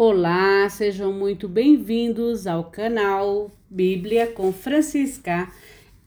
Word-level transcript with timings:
Olá, 0.00 0.68
sejam 0.68 1.12
muito 1.12 1.48
bem-vindos 1.48 2.46
ao 2.46 2.70
canal 2.70 3.50
Bíblia 3.68 4.28
com 4.28 4.52
Francisca. 4.52 5.50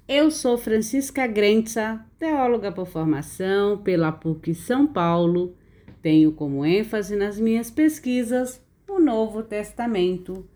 Eu 0.07 0.31
sou 0.31 0.57
Francisca 0.57 1.27
Grenza, 1.27 1.99
teóloga 2.17 2.71
por 2.71 2.87
formação 2.87 3.77
pela 3.79 4.09
PUC 4.09 4.55
São 4.55 4.87
Paulo. 4.87 5.57
Tenho 6.01 6.31
como 6.31 6.65
ênfase 6.65 7.17
nas 7.17 7.37
minhas 7.37 7.69
pesquisas 7.69 8.65
o 8.87 8.97
Novo 8.97 9.43
Testamento, 9.43 10.47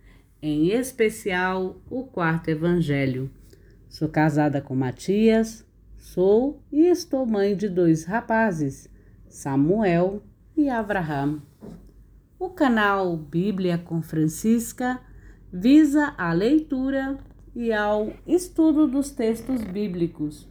em 0.41 0.69
especial 0.69 1.75
o 1.89 2.05
quarto 2.05 2.47
evangelho. 2.47 3.29
Sou 3.89 4.07
casada 4.07 4.61
com 4.61 4.73
Matias, 4.73 5.65
sou 5.97 6.61
e 6.71 6.85
estou 6.85 7.25
mãe 7.25 7.53
de 7.53 7.67
dois 7.67 8.05
rapazes, 8.05 8.89
Samuel 9.27 10.23
e 10.55 10.69
Abraham. 10.69 11.41
O 12.45 12.51
canal 12.51 13.17
Bíblia 13.17 13.75
com 13.75 14.03
Francisca 14.03 15.01
visa 15.51 16.13
a 16.15 16.31
leitura 16.31 17.17
e 17.55 17.73
ao 17.73 18.13
estudo 18.27 18.87
dos 18.87 19.09
textos 19.09 19.63
bíblicos. 19.63 20.47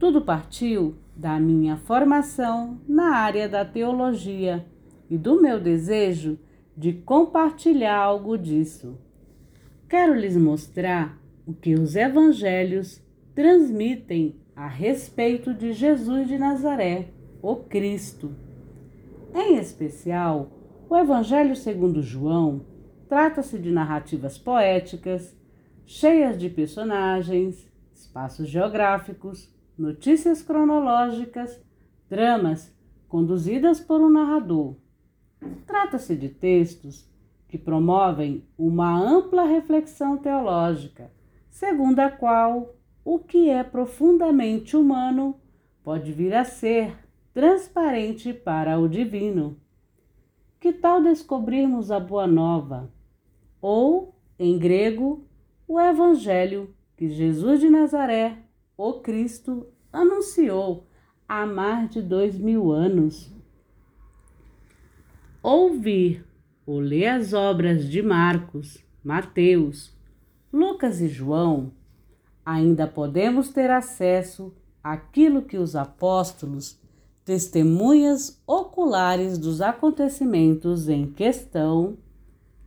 Tudo 0.00 0.22
partiu 0.22 0.96
da 1.14 1.38
minha 1.38 1.76
formação 1.76 2.80
na 2.88 3.14
área 3.14 3.48
da 3.48 3.64
teologia 3.64 4.66
e 5.08 5.16
do 5.16 5.40
meu 5.40 5.60
desejo 5.60 6.40
de 6.76 6.92
compartilhar 6.92 7.98
algo 7.98 8.36
disso. 8.36 8.98
Quero 9.88 10.16
lhes 10.16 10.36
mostrar 10.36 11.16
o 11.46 11.54
que 11.54 11.74
os 11.74 11.94
evangelhos 11.94 13.00
transmitem 13.32 14.34
a 14.56 14.66
respeito 14.66 15.54
de 15.54 15.72
Jesus 15.72 16.26
de 16.26 16.36
Nazaré, 16.36 17.10
o 17.40 17.54
Cristo. 17.54 18.34
Em 19.32 19.56
especial, 19.56 20.61
o 20.92 20.96
Evangelho 20.98 21.56
segundo 21.56 22.02
João 22.02 22.66
trata-se 23.08 23.58
de 23.58 23.70
narrativas 23.70 24.36
poéticas, 24.36 25.34
cheias 25.86 26.36
de 26.36 26.50
personagens, 26.50 27.66
espaços 27.94 28.46
geográficos, 28.46 29.50
notícias 29.78 30.42
cronológicas, 30.42 31.58
dramas 32.10 32.70
conduzidas 33.08 33.80
por 33.80 34.02
um 34.02 34.10
narrador. 34.10 34.76
Trata-se 35.66 36.14
de 36.14 36.28
textos 36.28 37.10
que 37.48 37.56
promovem 37.56 38.46
uma 38.58 38.94
ampla 38.94 39.44
reflexão 39.44 40.18
teológica, 40.18 41.10
segundo 41.48 42.00
a 42.00 42.10
qual 42.10 42.76
o 43.02 43.18
que 43.18 43.48
é 43.48 43.64
profundamente 43.64 44.76
humano 44.76 45.40
pode 45.82 46.12
vir 46.12 46.34
a 46.34 46.44
ser 46.44 46.94
transparente 47.32 48.34
para 48.34 48.78
o 48.78 48.86
divino. 48.86 49.61
Que 50.62 50.72
tal 50.72 51.02
descobrirmos 51.02 51.90
a 51.90 51.98
Boa 51.98 52.24
Nova? 52.24 52.88
Ou, 53.60 54.14
em 54.38 54.56
grego, 54.56 55.26
o 55.66 55.80
Evangelho 55.80 56.72
que 56.96 57.08
Jesus 57.08 57.58
de 57.58 57.68
Nazaré, 57.68 58.38
o 58.76 58.92
Cristo, 59.00 59.66
anunciou 59.92 60.86
há 61.28 61.44
mais 61.44 61.90
de 61.90 62.00
dois 62.00 62.38
mil 62.38 62.70
anos. 62.70 63.28
Ouvir 65.42 66.24
ou 66.64 66.78
ler 66.78 67.08
as 67.08 67.32
obras 67.32 67.90
de 67.90 68.00
Marcos, 68.00 68.78
Mateus, 69.02 69.92
Lucas 70.52 71.00
e 71.00 71.08
João, 71.08 71.72
ainda 72.46 72.86
podemos 72.86 73.48
ter 73.48 73.68
acesso 73.68 74.54
àquilo 74.80 75.42
que 75.42 75.58
os 75.58 75.74
apóstolos 75.74 76.80
testemunhas 77.24 78.42
oculares 78.46 79.38
dos 79.38 79.60
acontecimentos 79.60 80.88
em 80.88 81.06
questão, 81.12 81.96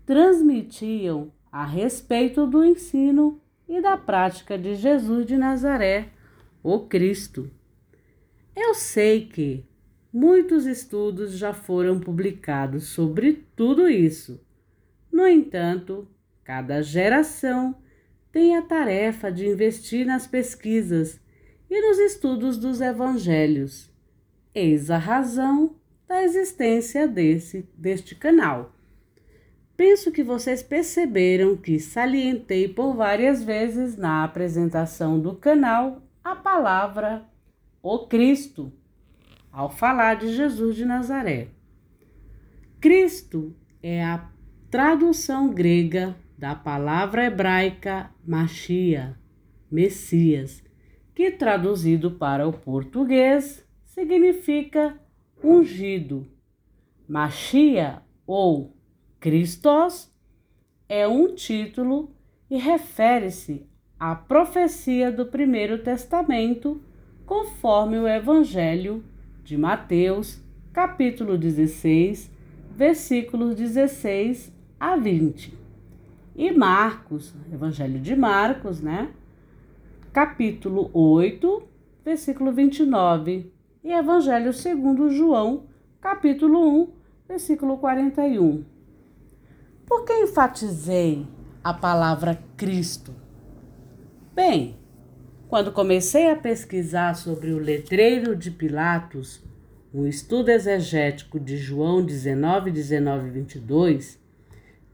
transmitiam 0.06 1.32
a 1.52 1.66
respeito 1.66 2.48
do 2.48 2.64
ensino 2.64 3.42
e 3.68 3.82
da 3.82 3.98
prática 3.98 4.58
de 4.58 4.76
Jesus 4.76 5.26
de 5.26 5.38
Nazaré, 5.38 6.10
o 6.64 6.80
Cristo. 6.80 7.50
Eu 8.56 8.74
sei 8.74 9.26
que 9.26 9.66
muitos 10.12 10.66
estudos 10.66 11.38
já 11.38 11.54
foram 11.54 12.00
publicados 12.00 12.86
sobre 12.86 13.46
tudo 13.56 13.90
isso. 13.90 14.40
No 15.12 15.28
entanto, 15.28 16.08
cada 16.44 16.82
geração 16.82 17.76
tem 18.32 18.56
a 18.56 18.62
tarefa 18.62 19.32
de 19.32 19.48
investir 19.48 20.06
nas 20.06 20.28
pesquisas 20.28 21.20
e 21.70 21.82
nos 21.82 21.98
estudos 22.00 22.58
dos 22.58 22.80
evangelhos 22.80 23.95
Eis 24.56 24.90
a 24.90 24.98
razão 24.98 25.76
da 26.08 26.24
existência 26.24 27.06
desse, 27.06 27.68
deste 27.78 28.16
canal. 28.16 28.74
Penso 29.76 30.14
que 30.14 30.24
vocês 30.24 30.64
perceberam 30.64 31.58
que 31.58 31.78
salientei 31.78 32.70
por 32.70 32.96
várias 32.96 33.44
vezes 33.44 33.98
na 33.98 34.24
apresentação 34.24 35.20
do 35.20 35.36
canal 35.36 36.02
a 36.24 36.38
palavra 36.38 37.26
o 37.84 38.08
Cristo, 38.08 38.72
ao 39.52 39.70
falar 39.70 40.16
de 40.16 40.34
Jesus 40.34 40.78
de 40.78 40.86
Nazaré. 40.86 41.50
Cristo 42.80 43.54
é 43.84 44.06
a 44.06 44.30
tradução 44.72 45.50
grega 45.50 46.16
da 46.38 46.56
palavra 46.56 47.26
hebraica 47.26 48.10
Machia, 48.26 49.20
Messias, 49.70 50.64
que 51.14 51.30
traduzido 51.30 52.12
para 52.12 52.48
o 52.48 52.54
português 52.54 53.65
significa 53.96 55.00
ungido. 55.42 56.28
Machia 57.08 58.02
ou 58.28 58.76
Christos 59.22 60.12
é 60.90 61.08
um 61.08 61.34
título 61.34 62.12
e 62.52 62.58
refere-se 62.58 63.66
à 63.98 64.14
profecia 64.14 65.10
do 65.14 65.26
Primeiro 65.26 65.82
Testamento, 65.82 66.82
conforme 67.26 67.98
o 67.98 68.06
Evangelho 68.06 69.02
de 69.46 69.58
Mateus, 69.58 70.42
capítulo 70.74 71.38
16, 71.38 72.30
versículos 72.72 73.56
16 73.56 74.52
a 74.78 74.98
20. 74.98 75.58
E 76.36 76.52
Marcos, 76.52 77.34
Evangelho 77.52 78.02
de 78.02 78.14
Marcos, 78.14 78.82
né? 78.82 79.10
Capítulo 80.12 80.90
8, 80.94 81.64
versículo 82.04 82.52
29 82.52 83.55
e 83.86 83.94
Evangelho 83.94 84.52
segundo 84.52 85.12
João, 85.12 85.68
capítulo 86.02 86.82
1, 86.82 86.94
versículo 87.28 87.78
41. 87.78 88.66
Por 89.86 90.04
que 90.04 90.24
enfatizei 90.24 91.28
a 91.64 91.72
palavra 91.72 92.44
Cristo? 92.58 93.14
Bem, 94.34 94.76
quando 95.48 95.72
comecei 95.72 96.32
a 96.32 96.36
pesquisar 96.36 97.14
sobre 97.14 97.52
o 97.52 97.60
letreiro 97.60 98.36
de 98.36 98.50
Pilatos, 98.50 99.44
um 99.94 100.08
estudo 100.08 100.50
exegético 100.50 101.40
de 101.40 101.56
João 101.56 102.04
19, 102.04 102.72
19 102.72 103.28
e 103.28 103.32
22, 103.32 104.20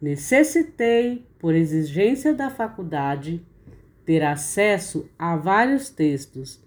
necessitei, 0.01 1.25
por 1.39 1.55
exigência 1.55 2.33
da 2.33 2.49
faculdade, 2.49 3.41
ter 4.03 4.21
acesso 4.21 5.09
a 5.17 5.37
vários 5.37 5.89
textos 5.89 6.61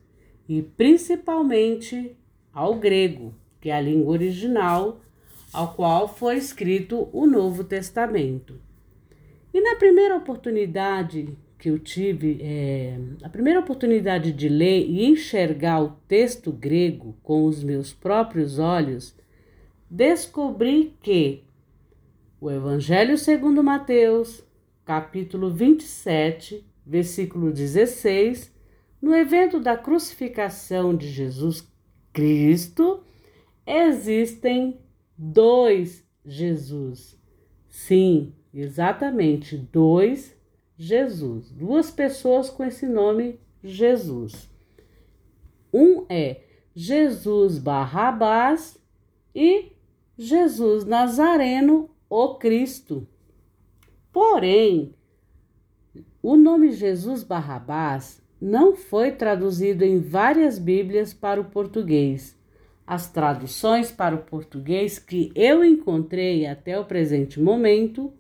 e 0.49 0.63
principalmente 0.63 2.17
ao 2.53 2.75
grego, 2.75 3.35
que 3.61 3.71
é 3.71 3.75
a 3.75 3.81
língua 3.81 4.13
original 4.13 5.01
ao 5.53 5.75
qual 5.75 6.09
foi 6.09 6.37
escrito 6.37 7.09
o 7.13 7.27
Novo 7.27 7.63
Testamento. 7.65 8.61
E 9.53 9.61
na 9.61 9.77
primeira 9.77 10.17
oportunidade 10.17 11.37
que 11.57 11.71
eu 11.71 11.79
tive, 11.79 12.41
é, 12.43 12.99
a 13.23 13.29
primeira 13.29 13.61
oportunidade 13.61 14.33
de 14.33 14.49
ler 14.49 14.85
e 14.87 15.07
enxergar 15.07 15.83
o 15.83 15.97
texto 16.07 16.53
grego 16.53 17.17
com 17.23 17.45
os 17.45 17.65
meus 17.65 17.93
próprios 17.93 18.59
olhos, 18.59 19.17
descobri 19.89 20.95
que 21.01 21.43
o 22.41 22.51
Evangelho 22.51 23.17
segundo 23.17 23.63
Mateus, 23.63 24.45
capítulo 24.85 25.51
27, 25.51 26.67
versículo 26.85 27.51
16, 27.51 28.54
no 29.05 29.15
evento 29.15 29.61
da 29.61 29.77
crucificação 29.77 30.97
de 30.97 31.11
Jesus 31.11 31.71
Cristo, 32.11 33.05
existem 33.67 34.81
dois 35.15 36.03
Jesus. 36.25 37.15
Sim, 37.69 38.35
exatamente, 38.53 39.59
dois 39.59 40.35
Jesus. 40.79 41.51
Duas 41.51 41.91
pessoas 41.91 42.49
com 42.49 42.65
esse 42.65 42.87
nome 42.87 43.39
Jesus. 43.63 44.51
Um 45.71 46.07
é 46.09 46.41
Jesus 46.75 47.59
Barrabás 47.59 48.83
e 49.35 49.73
Jesus 50.17 50.87
Nazareno, 50.87 51.91
o 52.09 52.37
Cristo. 52.37 53.07
Porém, 54.11 54.95
o 56.23 56.39
nome 56.39 56.73
Jesus 56.73 57.23
Barrabás 57.23 58.24
não 58.45 58.77
foi 58.77 59.11
traduzido 59.11 59.85
em 59.85 59.99
várias 59.99 60.59
Bíblias 60.59 61.15
para 61.15 61.41
o 61.41 61.47
português, 61.47 62.39
As 62.87 63.11
traduções 63.11 63.91
para 63.91 64.15
o 64.15 64.25
português 64.25 64.99
que 64.99 65.33
eu 65.35 65.65
encontrei 65.65 66.45
até 66.45 66.79
o 66.79 66.85
presente 66.85 67.41
momento 67.41 68.13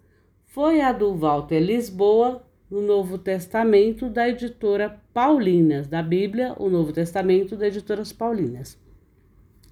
foi 0.46 0.80
a 0.80 0.90
do 0.90 1.14
Walter 1.14 1.60
Lisboa, 1.60 2.42
no 2.70 2.80
Novo 2.80 3.18
Testamento 3.18 4.08
da 4.08 4.26
editora 4.26 4.98
Paulinas, 5.12 5.86
da 5.86 6.02
Bíblia, 6.02 6.54
o 6.58 6.70
Novo 6.70 6.94
Testamento 6.94 7.54
da 7.54 7.66
editoras 7.66 8.10
Paulinas, 8.10 8.80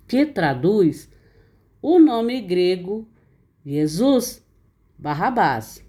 que 0.06 0.26
traduz 0.26 1.10
o 1.80 1.98
nome 1.98 2.42
grego 2.42 3.08
Jesus 3.64 4.46
Barrabás 4.98 5.82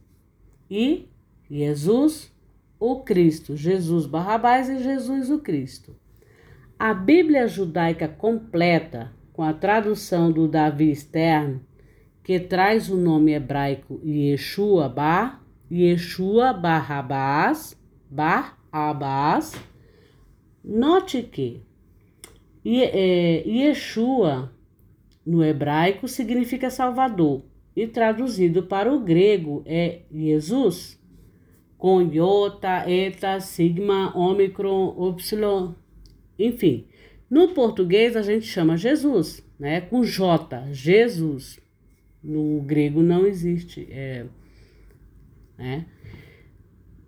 e 0.72 1.10
Jesus 1.52 2.33
o 2.80 3.02
Cristo, 3.02 3.56
Jesus 3.56 4.06
Barrabás 4.06 4.70
e 4.70 4.84
Jesus 4.84 5.30
o 5.30 5.40
Cristo. 5.40 5.96
A 6.78 6.94
Bíblia 6.94 7.48
judaica 7.48 8.08
completa, 8.08 9.12
com 9.32 9.42
a 9.42 9.54
tradução 9.54 10.32
do 10.32 10.48
Davi 10.48 10.96
Stern, 10.96 11.62
que 12.24 12.40
traz 12.40 12.90
o 12.90 12.98
nome 12.98 13.34
hebraico 13.34 14.00
Yeshua 14.04 14.90
Bar, 14.90 15.44
Yeshua 15.72 16.54
Barrabás, 16.54 17.78
Barrabás, 18.10 19.54
note 20.64 21.24
que 21.24 21.62
é, 22.66 23.44
Yeshua 23.46 24.54
no 25.26 25.44
hebraico 25.44 26.08
significa 26.08 26.70
Salvador 26.70 27.44
e 27.76 27.88
traduzido 27.88 28.64
para 28.64 28.94
o 28.94 29.00
grego 29.00 29.64
é 29.66 30.02
Jesus, 30.14 31.00
com 31.84 32.02
iota, 32.02 32.90
eta, 32.90 33.42
sigma, 33.42 34.18
ômicron, 34.18 34.96
upsilon, 34.98 35.74
enfim. 36.40 36.88
No 37.30 37.50
português 37.50 38.16
a 38.16 38.22
gente 38.22 38.46
chama 38.46 38.78
Jesus, 38.78 39.46
né? 39.60 39.82
Com 39.82 40.02
J, 40.02 40.72
Jesus. 40.72 41.60
No 42.24 42.62
grego 42.62 43.04
não 43.04 43.28
existe. 43.28 43.86
É, 43.92 44.26
né? 45.58 45.86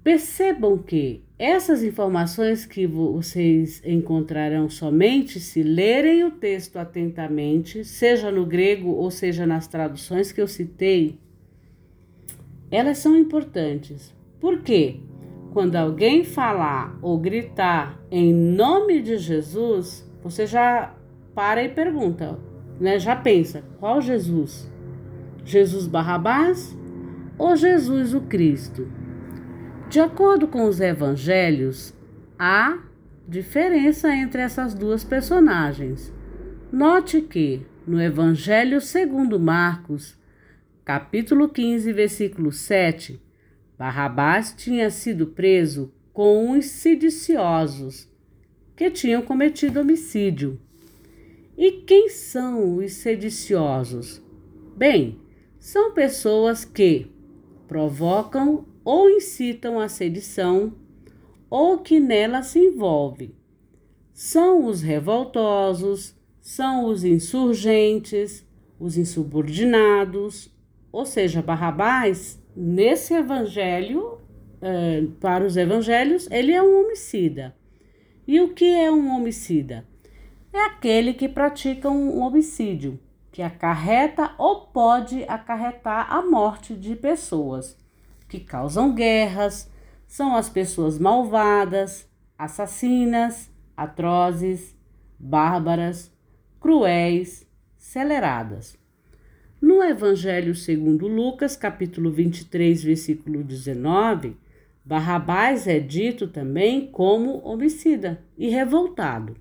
Percebam 0.03 0.77
que 0.77 1.23
essas 1.39 1.81
informações 1.81 2.65
que 2.65 2.85
vocês 2.85 3.81
encontrarão 3.85 4.69
somente 4.69 5.39
se 5.39 5.63
lerem 5.63 6.25
o 6.25 6.31
texto 6.31 6.75
atentamente, 6.75 7.85
seja 7.85 8.29
no 8.29 8.45
grego 8.45 8.89
ou 8.89 9.09
seja 9.09 9.47
nas 9.47 9.67
traduções 9.69 10.33
que 10.33 10.41
eu 10.41 10.49
citei, 10.49 11.17
elas 12.69 12.97
são 12.97 13.17
importantes. 13.17 14.13
Por 14.45 14.61
quê? 14.61 14.99
Quando 15.53 15.75
alguém 15.75 16.23
falar 16.23 16.99
ou 17.01 17.17
gritar 17.17 17.99
em 18.11 18.31
nome 18.31 19.01
de 19.01 19.17
Jesus, 19.17 20.07
você 20.21 20.45
já 20.45 20.93
para 21.33 21.63
e 21.63 21.69
pergunta, 21.69 22.37
né? 22.79 22.99
Já 22.99 23.15
pensa, 23.15 23.63
qual 23.79 23.99
Jesus? 23.99 24.71
Jesus 25.43 25.87
Barrabás 25.87 26.77
ou 27.39 27.55
Jesus 27.55 28.13
o 28.13 28.21
Cristo? 28.21 28.87
De 29.89 29.99
acordo 29.99 30.47
com 30.47 30.65
os 30.65 30.79
evangelhos, 30.79 31.91
há 32.37 32.77
diferença 33.27 34.15
entre 34.15 34.43
essas 34.43 34.75
duas 34.75 35.03
personagens. 35.03 36.13
Note 36.71 37.19
que 37.19 37.65
no 37.87 37.99
Evangelho 37.99 38.79
segundo 38.79 39.39
Marcos, 39.39 40.15
capítulo 40.83 41.49
15, 41.49 41.91
versículo 41.91 42.51
7, 42.51 43.24
Barrabás 43.77 44.53
tinha 44.57 44.89
sido 44.89 45.27
preso 45.27 45.91
com 46.13 46.51
uns 46.51 46.65
sediciosos 46.65 48.09
que 48.75 48.89
tinham 48.89 49.21
cometido 49.21 49.81
homicídio. 49.81 50.59
E 51.57 51.71
quem 51.71 52.09
são 52.09 52.77
os 52.77 52.93
sediciosos? 52.93 54.21
Bem, 54.75 55.19
são 55.59 55.93
pessoas 55.93 56.63
que 56.63 57.07
provocam 57.67 58.65
ou 58.83 59.09
incitam 59.09 59.79
a 59.79 59.89
sedição 59.89 60.73
ou 61.49 61.79
que 61.79 61.99
nela 61.99 62.43
se 62.43 62.59
envolve. 62.59 63.33
São 64.13 64.65
os 64.65 64.81
revoltosos, 64.81 66.15
são 66.39 66.85
os 66.85 67.03
insurgentes, 67.03 68.45
os 68.79 68.97
insubordinados, 68.97 70.49
ou 70.91 71.05
seja, 71.05 71.41
Barrabás, 71.41 72.39
nesse 72.55 73.13
evangelho, 73.13 74.19
eh, 74.61 75.03
para 75.19 75.45
os 75.45 75.57
evangelhos, 75.57 76.29
ele 76.31 76.53
é 76.53 76.61
um 76.61 76.81
homicida. 76.81 77.55
E 78.27 78.39
o 78.39 78.53
que 78.53 78.65
é 78.65 78.91
um 78.91 79.15
homicida? 79.15 79.85
É 80.51 80.65
aquele 80.65 81.13
que 81.13 81.27
pratica 81.27 81.89
um 81.89 82.21
homicídio, 82.21 82.99
que 83.31 83.41
acarreta 83.41 84.33
ou 84.37 84.61
pode 84.67 85.23
acarretar 85.25 86.11
a 86.11 86.21
morte 86.21 86.73
de 86.73 86.95
pessoas 86.95 87.77
que 88.27 88.39
causam 88.39 88.95
guerras, 88.95 89.69
são 90.07 90.35
as 90.35 90.49
pessoas 90.49 90.97
malvadas, 90.97 92.09
assassinas, 92.37 93.51
atrozes, 93.75 94.75
bárbaras, 95.19 96.11
cruéis, 96.59 97.45
celeradas. 97.77 98.77
No 99.65 99.81
Evangelho 99.81 100.53
segundo 100.53 101.07
Lucas, 101.07 101.55
capítulo 101.55 102.11
23, 102.11 102.83
versículo 102.83 103.43
19, 103.43 104.37
Barrabás 104.85 105.65
é 105.65 105.79
dito 105.79 106.27
também 106.27 106.85
como 106.85 107.39
homicida 107.43 108.23
e 108.37 108.47
revoltado. 108.47 109.35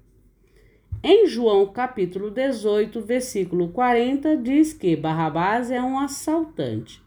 Em 1.03 1.27
João 1.27 1.67
capítulo 1.67 2.31
18, 2.31 3.03
versículo 3.03 3.69
40, 3.69 4.39
diz 4.39 4.73
que 4.73 4.97
Barrabás 4.97 5.71
é 5.71 5.83
um 5.83 5.99
assaltante. 5.99 7.03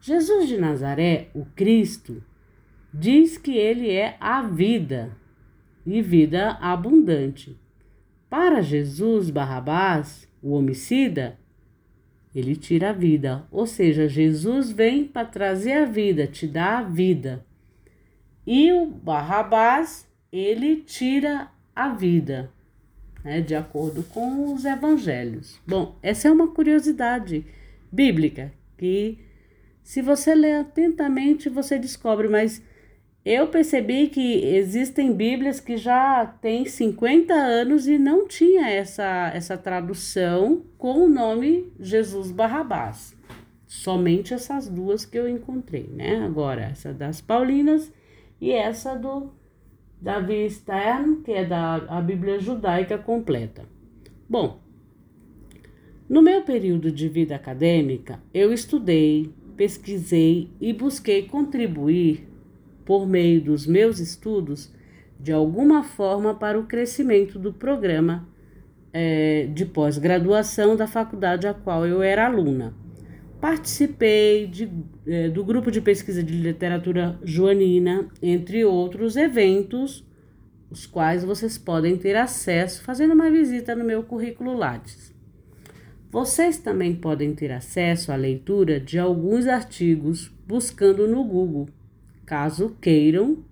Jesus 0.00 0.48
de 0.48 0.58
Nazaré, 0.58 1.30
o 1.32 1.44
Cristo, 1.44 2.20
diz 2.92 3.38
que 3.38 3.56
ele 3.56 3.88
é 3.92 4.16
a 4.18 4.42
vida 4.42 5.16
e 5.86 6.02
vida 6.02 6.58
abundante. 6.60 7.56
Para 8.28 8.62
Jesus 8.62 9.30
Barrabás, 9.30 10.28
o 10.42 10.54
homicida, 10.54 11.38
ele 12.34 12.56
tira 12.56 12.90
a 12.90 12.92
vida, 12.92 13.46
ou 13.50 13.66
seja, 13.66 14.08
Jesus 14.08 14.70
vem 14.70 15.04
para 15.04 15.26
trazer 15.26 15.72
a 15.72 15.84
vida, 15.84 16.26
te 16.26 16.46
dá 16.46 16.78
a 16.78 16.82
vida. 16.82 17.44
E 18.46 18.72
o 18.72 18.86
Barrabás, 18.86 20.06
ele 20.32 20.76
tira 20.76 21.50
a 21.74 21.88
vida, 21.88 22.50
né, 23.24 23.40
de 23.40 23.54
acordo 23.54 24.02
com 24.02 24.52
os 24.52 24.64
evangelhos. 24.64 25.60
Bom, 25.66 25.98
essa 26.02 26.28
é 26.28 26.30
uma 26.30 26.48
curiosidade 26.48 27.44
bíblica 27.90 28.52
que 28.76 29.18
se 29.82 30.02
você 30.02 30.34
ler 30.34 30.60
atentamente, 30.60 31.48
você 31.48 31.78
descobre, 31.78 32.28
mas 32.28 32.62
eu 33.28 33.46
percebi 33.48 34.08
que 34.08 34.42
existem 34.42 35.12
Bíblias 35.12 35.60
que 35.60 35.76
já 35.76 36.24
têm 36.24 36.64
50 36.64 37.34
anos 37.34 37.86
e 37.86 37.98
não 37.98 38.26
tinha 38.26 38.70
essa, 38.70 39.30
essa 39.34 39.58
tradução 39.58 40.62
com 40.78 41.04
o 41.04 41.08
nome 41.08 41.70
Jesus 41.78 42.30
Barrabás. 42.30 43.14
Somente 43.66 44.32
essas 44.32 44.66
duas 44.66 45.04
que 45.04 45.18
eu 45.18 45.28
encontrei, 45.28 45.90
né? 45.94 46.24
Agora, 46.24 46.62
essa 46.62 46.90
das 46.90 47.20
Paulinas 47.20 47.92
e 48.40 48.50
essa 48.50 48.94
do 48.94 49.30
Davi 50.00 50.48
Stern, 50.48 51.16
que 51.16 51.32
é 51.32 51.44
da 51.44 51.74
a 51.74 52.00
Bíblia 52.00 52.40
Judaica 52.40 52.96
completa. 52.96 53.66
Bom, 54.26 54.58
no 56.08 56.22
meu 56.22 56.40
período 56.44 56.90
de 56.90 57.10
vida 57.10 57.36
acadêmica, 57.36 58.22
eu 58.32 58.54
estudei, 58.54 59.30
pesquisei 59.54 60.48
e 60.58 60.72
busquei 60.72 61.24
contribuir, 61.24 62.27
por 62.88 63.06
meio 63.06 63.38
dos 63.42 63.66
meus 63.66 63.98
estudos, 63.98 64.72
de 65.20 65.30
alguma 65.30 65.84
forma 65.84 66.34
para 66.34 66.58
o 66.58 66.64
crescimento 66.64 67.38
do 67.38 67.52
programa 67.52 68.26
é, 68.94 69.46
de 69.52 69.66
pós-graduação 69.66 70.74
da 70.74 70.86
faculdade 70.86 71.46
a 71.46 71.52
qual 71.52 71.86
eu 71.86 72.02
era 72.02 72.24
aluna. 72.24 72.74
Participei 73.42 74.46
de, 74.46 74.70
é, 75.06 75.28
do 75.28 75.44
grupo 75.44 75.70
de 75.70 75.82
pesquisa 75.82 76.22
de 76.22 76.32
literatura 76.32 77.18
joanina, 77.22 78.08
entre 78.22 78.64
outros 78.64 79.18
eventos, 79.18 80.02
os 80.70 80.86
quais 80.86 81.22
vocês 81.22 81.58
podem 81.58 81.94
ter 81.94 82.16
acesso 82.16 82.82
fazendo 82.82 83.12
uma 83.12 83.30
visita 83.30 83.76
no 83.76 83.84
meu 83.84 84.02
currículo 84.02 84.54
Lattes. 84.54 85.14
Vocês 86.10 86.56
também 86.56 86.96
podem 86.96 87.34
ter 87.34 87.52
acesso 87.52 88.10
à 88.10 88.16
leitura 88.16 88.80
de 88.80 88.98
alguns 88.98 89.46
artigos 89.46 90.32
buscando 90.46 91.06
no 91.06 91.22
Google, 91.22 91.68
caso 92.28 92.76
queiram 92.78 93.42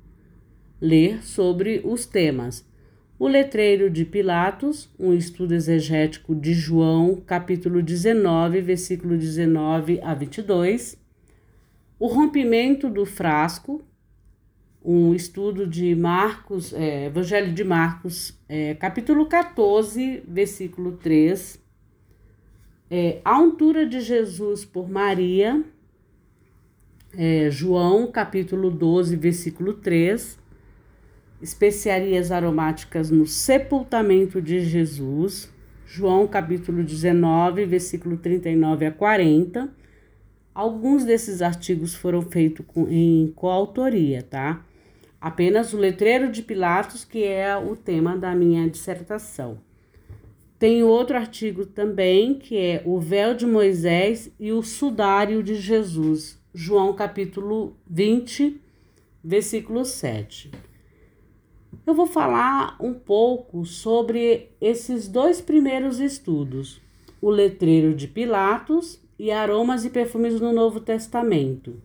ler 0.79 1.25
sobre 1.25 1.81
os 1.83 2.05
temas. 2.05 2.63
O 3.19 3.27
Letreiro 3.27 3.89
de 3.89 4.05
Pilatos, 4.05 4.91
um 4.99 5.15
estudo 5.15 5.55
exegético 5.55 6.35
de 6.35 6.53
João, 6.53 7.23
capítulo 7.27 7.83
19, 7.83 8.61
versículo 8.61 9.17
19 9.17 9.99
a 10.03 10.13
22. 10.13 11.03
O 11.99 12.07
rompimento 12.07 12.91
do 12.91 13.07
frasco, 13.07 13.83
um 14.85 15.15
estudo 15.15 15.67
de 15.67 15.95
Marcos, 15.95 16.75
é, 16.75 17.07
Evangelho 17.07 17.55
de 17.55 17.65
Marcos, 17.65 18.39
é, 18.47 18.75
capítulo 18.75 19.25
14, 19.25 20.23
versículo 20.29 20.99
3. 20.99 21.65
É, 22.91 23.23
a 23.25 23.41
untura 23.41 23.87
de 23.87 24.01
Jesus 24.01 24.67
por 24.67 24.87
Maria, 24.87 25.65
é, 27.17 27.51
João, 27.51 28.11
capítulo 28.11 28.71
12, 28.71 29.17
versículo 29.17 29.73
3. 29.75 30.39
Especiarias 31.41 32.31
aromáticas 32.31 33.11
no 33.11 33.27
sepultamento 33.27 34.41
de 34.41 34.61
Jesus, 34.61 35.53
João, 35.87 36.27
capítulo 36.27 36.83
19, 36.83 37.65
versículo 37.67 38.17
39 38.17 38.87
a 38.87 38.91
40. 38.91 39.69
Alguns 40.55 41.05
desses 41.05 41.43
artigos 41.43 41.95
foram 41.95 42.23
feitos 42.23 42.65
com, 42.67 42.89
em 42.89 43.33
coautoria, 43.37 44.23
tá? 44.23 44.65
Apenas 45.21 45.73
o 45.73 45.79
letreiro 45.79 46.31
de 46.31 46.43
Pilatos, 46.43 47.05
que 47.05 47.25
é 47.25 47.57
o 47.57 47.77
tema 47.77 48.17
da 48.17 48.35
minha 48.35 48.69
dissertação. 48.69 49.59
Tem 50.59 50.83
outro 50.83 51.17
artigo 51.17 51.67
também, 51.67 52.35
que 52.35 52.57
é 52.57 52.83
o 52.85 52.99
véu 52.99 53.35
de 53.35 53.47
Moisés 53.47 54.31
e 54.41 54.53
o 54.53 54.63
sudário 54.63 55.43
de 55.43 55.55
Jesus, 55.55 56.36
João 56.59 56.95
capítulo 56.95 57.77
20, 57.87 58.59
versículo 59.23 59.85
7. 59.85 60.51
Eu 61.87 61.93
vou 61.93 62.07
falar 62.07 62.79
um 62.81 62.95
pouco 62.95 63.67
sobre 63.67 64.49
esses 64.59 65.07
dois 65.07 65.39
primeiros 65.39 66.01
estudos, 66.01 66.81
o 67.21 67.29
letreiro 67.29 67.95
de 67.95 68.09
Pilatos 68.09 68.99
e 69.19 69.31
aromas 69.31 69.85
e 69.85 69.91
perfumes 69.91 70.41
no 70.41 70.51
Novo 70.51 70.81
Testamento. 70.81 71.79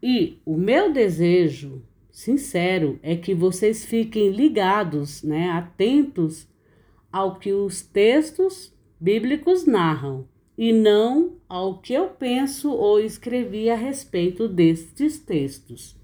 E 0.00 0.38
o 0.46 0.56
meu 0.56 0.92
desejo 0.92 1.82
sincero 2.12 3.00
é 3.02 3.16
que 3.16 3.34
vocês 3.34 3.84
fiquem 3.84 4.30
ligados, 4.30 5.24
né, 5.24 5.50
atentos 5.50 6.46
ao 7.10 7.36
que 7.40 7.52
os 7.52 7.82
textos 7.82 8.72
bíblicos 9.00 9.66
narram 9.66 10.30
e 10.62 10.72
não 10.72 11.32
ao 11.48 11.78
que 11.78 11.92
eu 11.92 12.10
penso 12.10 12.70
ou 12.70 13.00
escrevi 13.00 13.68
a 13.68 13.74
respeito 13.74 14.46
destes 14.46 15.18
textos. 15.18 15.96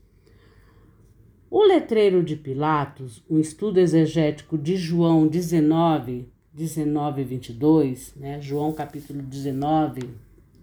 O 1.48 1.62
letreiro 1.62 2.24
de 2.24 2.34
Pilatos, 2.34 3.22
um 3.30 3.38
estudo 3.38 3.78
exegético 3.78 4.58
de 4.58 4.76
João 4.76 5.28
19, 5.28 6.26
19 6.52 7.20
e 7.20 7.24
22, 7.24 8.14
né? 8.16 8.40
João 8.40 8.72
capítulo 8.72 9.22
19, 9.22 10.00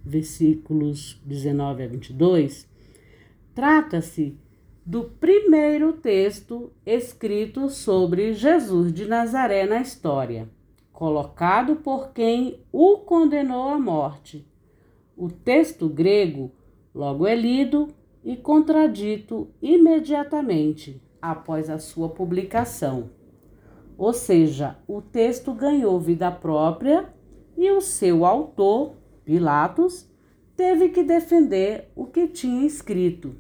versículos 0.04 1.18
19 1.26 1.84
a 1.84 1.88
22, 1.88 2.68
trata-se 3.54 4.36
do 4.86 5.06
primeiro 5.06 5.94
texto 5.94 6.70
escrito 6.86 7.70
sobre 7.70 8.34
Jesus 8.34 8.92
de 8.92 9.06
Nazaré 9.06 9.66
na 9.66 9.80
história, 9.80 10.50
colocado 10.96 11.76
por 11.76 12.14
quem 12.14 12.60
o 12.72 12.98
condenou 13.00 13.70
à 13.70 13.78
morte. 13.78 14.48
O 15.16 15.30
texto 15.30 15.88
grego 15.88 16.52
logo 16.94 17.28
é 17.28 17.36
lido 17.36 17.90
e 18.24 18.36
contradito 18.36 19.48
imediatamente 19.62 21.00
após 21.22 21.70
a 21.70 21.78
sua 21.78 22.10
publicação. 22.10 23.12
Ou 23.98 24.14
seja, 24.14 24.78
o 24.88 25.02
texto 25.02 25.54
ganhou 25.54 26.00
vida 26.00 26.32
própria 26.32 27.14
e 27.56 27.70
o 27.72 27.82
seu 27.82 28.26
autor, 28.26 28.96
Pilatos, 29.24 30.10
teve 30.56 30.90
que 30.90 31.04
defender 31.04 31.92
o 31.96 32.06
que 32.06 32.28
tinha 32.28 32.66
escrito 32.66 33.36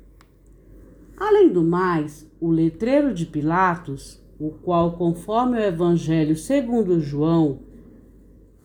Além 1.17 1.47
do 1.47 1.63
mais, 1.63 2.29
o 2.41 2.51
letreiro 2.51 3.13
de 3.13 3.25
Pilatos, 3.25 4.21
o 4.39 4.51
qual, 4.51 4.93
conforme 4.97 5.57
o 5.57 5.63
Evangelho 5.63 6.35
segundo 6.35 6.99
João, 6.99 7.59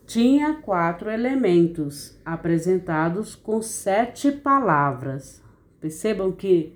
tinha 0.06 0.54
quatro 0.54 1.08
elementos 1.08 2.18
apresentados 2.24 3.36
com 3.36 3.62
sete 3.62 4.32
palavras. 4.32 5.40
Percebam 5.80 6.32
que 6.32 6.74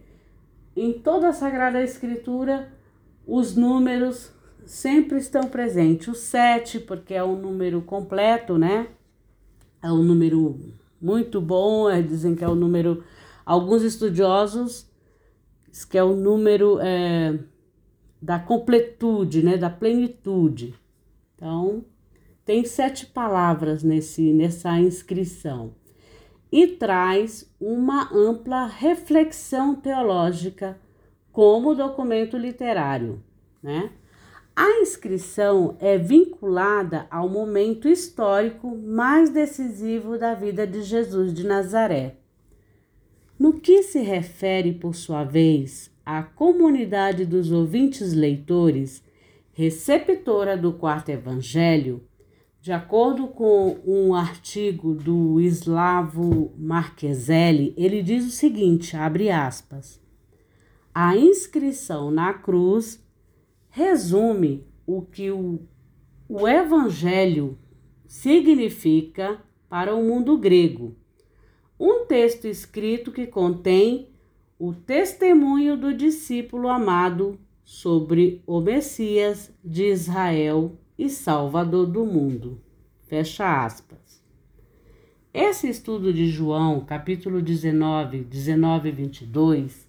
em 0.77 0.93
toda 0.93 1.29
a 1.29 1.33
Sagrada 1.33 1.83
Escritura 1.83 2.73
os 3.27 3.57
números 3.57 4.33
sempre 4.65 5.19
estão 5.19 5.49
presentes. 5.49 6.09
O 6.09 6.15
sete, 6.15 6.79
porque 6.79 7.15
é 7.15 7.25
um 7.25 7.37
número 7.37 7.83
completo, 7.83 8.57
né? 8.57 8.89
É 9.83 9.91
um 9.91 10.03
número 10.03 10.59
muito 11.01 11.41
bom, 11.41 11.91
é, 11.91 12.01
dizem 12.01 12.35
que 12.35 12.45
é 12.45 12.49
um 12.49 12.55
número. 12.55 13.03
Alguns 13.45 13.83
estudiosos 13.83 14.89
que 15.91 15.99
é 15.99 16.05
o 16.05 16.15
número 16.15 16.79
é, 16.81 17.37
da 18.25 18.39
completude, 18.39 19.43
né, 19.43 19.59
da 19.59 19.69
plenitude. 19.69 20.75
Então, 21.35 21.85
tem 22.43 22.65
sete 22.65 23.05
palavras 23.05 23.83
nesse, 23.83 24.33
nessa 24.33 24.79
inscrição 24.79 25.75
e 26.51 26.67
traz 26.67 27.53
uma 27.61 28.11
ampla 28.15 28.65
reflexão 28.65 29.75
teológica 29.75 30.81
como 31.31 31.75
documento 31.75 32.39
literário, 32.39 33.23
né? 33.63 33.91
A 34.57 34.81
inscrição 34.81 35.77
é 35.79 35.99
vinculada 35.99 37.07
ao 37.11 37.29
momento 37.29 37.89
histórico 37.89 38.75
mais 38.75 39.29
decisivo 39.29 40.17
da 40.17 40.33
vida 40.33 40.67
de 40.67 40.81
Jesus 40.83 41.35
de 41.35 41.45
Nazaré, 41.45 42.17
no 43.39 43.61
que 43.61 43.83
se 43.83 44.01
refere, 44.01 44.73
por 44.73 44.95
sua 44.95 45.25
vez, 45.25 45.94
à 46.05 46.23
comunidade 46.23 47.25
dos 47.25 47.51
ouvintes 47.51 48.13
leitores, 48.13 49.03
receptora 49.53 50.57
do 50.57 50.73
quarto 50.73 51.11
evangelho, 51.11 52.03
de 52.61 52.73
acordo 52.73 53.29
com 53.29 53.79
um 53.87 54.15
artigo 54.15 54.95
do 54.95 55.39
Slavo 55.41 56.55
Marcheselli, 56.57 57.75
ele 57.77 58.03
diz 58.03 58.27
o 58.27 58.31
seguinte, 58.31 58.97
abre 58.97 59.31
aspas, 59.31 60.01
a 60.95 61.17
inscrição 61.17 62.11
na 62.11 62.33
cruz 62.33 63.05
resume 63.69 64.67
o 64.87 65.03
que 65.03 65.31
o, 65.31 65.61
o 66.29 66.49
evangelho 66.49 67.59
significa 68.07 69.43
para 69.69 69.95
o 69.95 70.03
mundo 70.03 70.39
grego. 70.39 70.97
Um 71.79 72.07
texto 72.07 72.47
escrito 72.47 73.11
que 73.11 73.27
contém 73.27 74.14
o 74.59 74.73
testemunho 74.73 75.77
do 75.77 75.93
discípulo 75.93 76.69
amado 76.69 77.39
sobre 77.63 78.43
o 78.47 78.61
Messias 78.61 79.53
de 79.65 79.85
Israel 79.85 80.79
e 80.99 81.09
Salvador 81.09 81.87
do 81.87 82.05
mundo. 82.05 82.61
Fecha 83.07 83.65
aspas. 83.65 84.23
Esse 85.33 85.69
estudo 85.69 86.13
de 86.13 86.27
João, 86.27 86.85
capítulo 86.85 87.43
19, 87.43 88.25
19 88.25 88.89
e 88.89 88.93
22, 88.93 89.89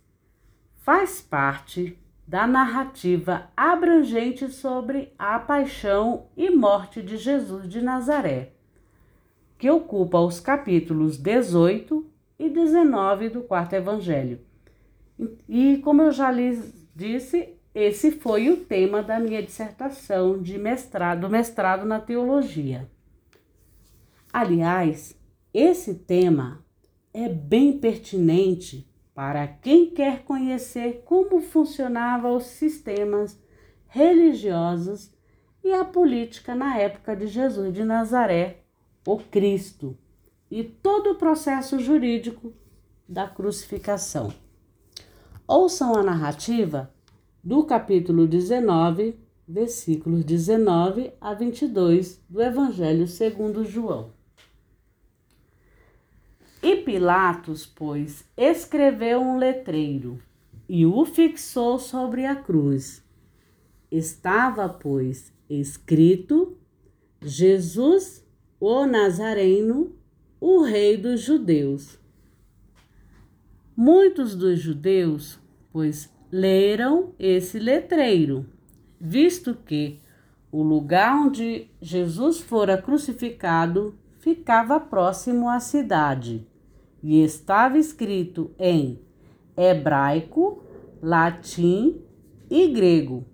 faz 0.78 1.22
parte 1.22 1.98
da 2.28 2.48
narrativa 2.48 3.50
abrangente 3.56 4.50
sobre 4.50 5.14
a 5.20 5.38
paixão 5.38 6.26
e 6.36 6.50
morte 6.50 7.02
de 7.02 7.18
Jesus 7.18 7.70
de 7.70 7.82
Nazaré 7.82 8.56
que 9.58 9.70
ocupa 9.70 10.20
os 10.20 10.40
capítulos 10.40 11.18
18 11.18 12.06
e 12.38 12.50
19 12.50 13.30
do 13.30 13.42
quarto 13.42 13.74
evangelho. 13.74 14.40
E 15.48 15.78
como 15.78 16.02
eu 16.02 16.12
já 16.12 16.32
lhes 16.32 16.74
disse, 16.96 17.56
esse 17.74 18.12
foi 18.12 18.50
o 18.50 18.58
tema 18.58 19.02
da 19.02 19.20
minha 19.20 19.42
dissertação 19.42 20.42
de 20.42 20.58
mestrado, 20.58 21.30
mestrado 21.30 21.86
na 21.86 22.00
teologia. 22.00 22.90
Aliás, 24.32 25.18
esse 25.54 25.96
tema 25.96 26.64
é 27.14 27.30
bem 27.30 27.80
pertinente 27.80 28.90
para 29.14 29.48
quem 29.48 29.90
quer 29.90 30.24
conhecer 30.24 31.04
como 31.06 31.40
funcionavam 31.40 32.36
os 32.36 32.44
sistemas 32.44 33.40
religiosos 33.88 35.14
e 35.64 35.72
a 35.72 35.86
política 35.86 36.54
na 36.54 36.78
época 36.78 37.16
de 37.16 37.28
Jesus 37.28 37.74
de 37.74 37.86
Nazaré 37.86 38.66
o 39.06 39.18
Cristo 39.18 39.98
e 40.50 40.64
todo 40.64 41.12
o 41.12 41.16
processo 41.16 41.80
jurídico 41.80 42.54
da 43.08 43.28
crucificação. 43.28 44.34
Ouçam 45.48 45.94
a 45.94 46.02
narrativa 46.02 46.92
do 47.44 47.64
capítulo 47.64 48.26
19, 48.26 49.16
versículos 49.48 50.26
19 50.26 51.14
a 51.22 51.36
22 51.36 52.20
do 52.28 52.42
Evangelho 52.42 53.06
segundo 53.08 53.64
João. 53.64 54.10
E 56.64 56.78
Pilatos, 56.78 57.64
pois, 57.64 58.26
escreveu 58.36 59.22
um 59.22 59.38
letreiro 59.38 60.20
e 60.68 60.84
o 60.84 61.06
fixou 61.06 61.78
sobre 61.78 62.26
a 62.26 62.36
cruz. 62.36 63.04
Estava, 63.92 64.68
pois, 64.68 65.32
escrito: 65.48 66.58
Jesus 67.22 68.26
o 68.60 68.88
Nazareno, 68.88 69.96
o 70.42 70.64
rei 70.64 70.98
dos 70.98 71.22
judeus. 71.22 72.00
Muitos 73.78 74.36
dos 74.36 74.60
judeus, 74.60 75.38
pois 75.70 76.10
leram 76.32 77.14
esse 77.20 77.60
letreiro, 77.60 78.46
visto 79.00 79.54
que 79.54 80.00
o 80.50 80.64
lugar 80.64 81.14
onde 81.14 81.68
Jesus 81.82 82.40
fora 82.40 82.82
crucificado 82.82 83.94
ficava 84.20 84.80
próximo 84.80 85.50
à 85.50 85.60
cidade 85.60 86.48
e 87.04 87.22
estava 87.22 87.78
escrito 87.78 88.56
em 88.58 89.02
hebraico, 89.58 90.64
latim 91.02 92.02
e 92.50 92.70
grego. 92.70 93.26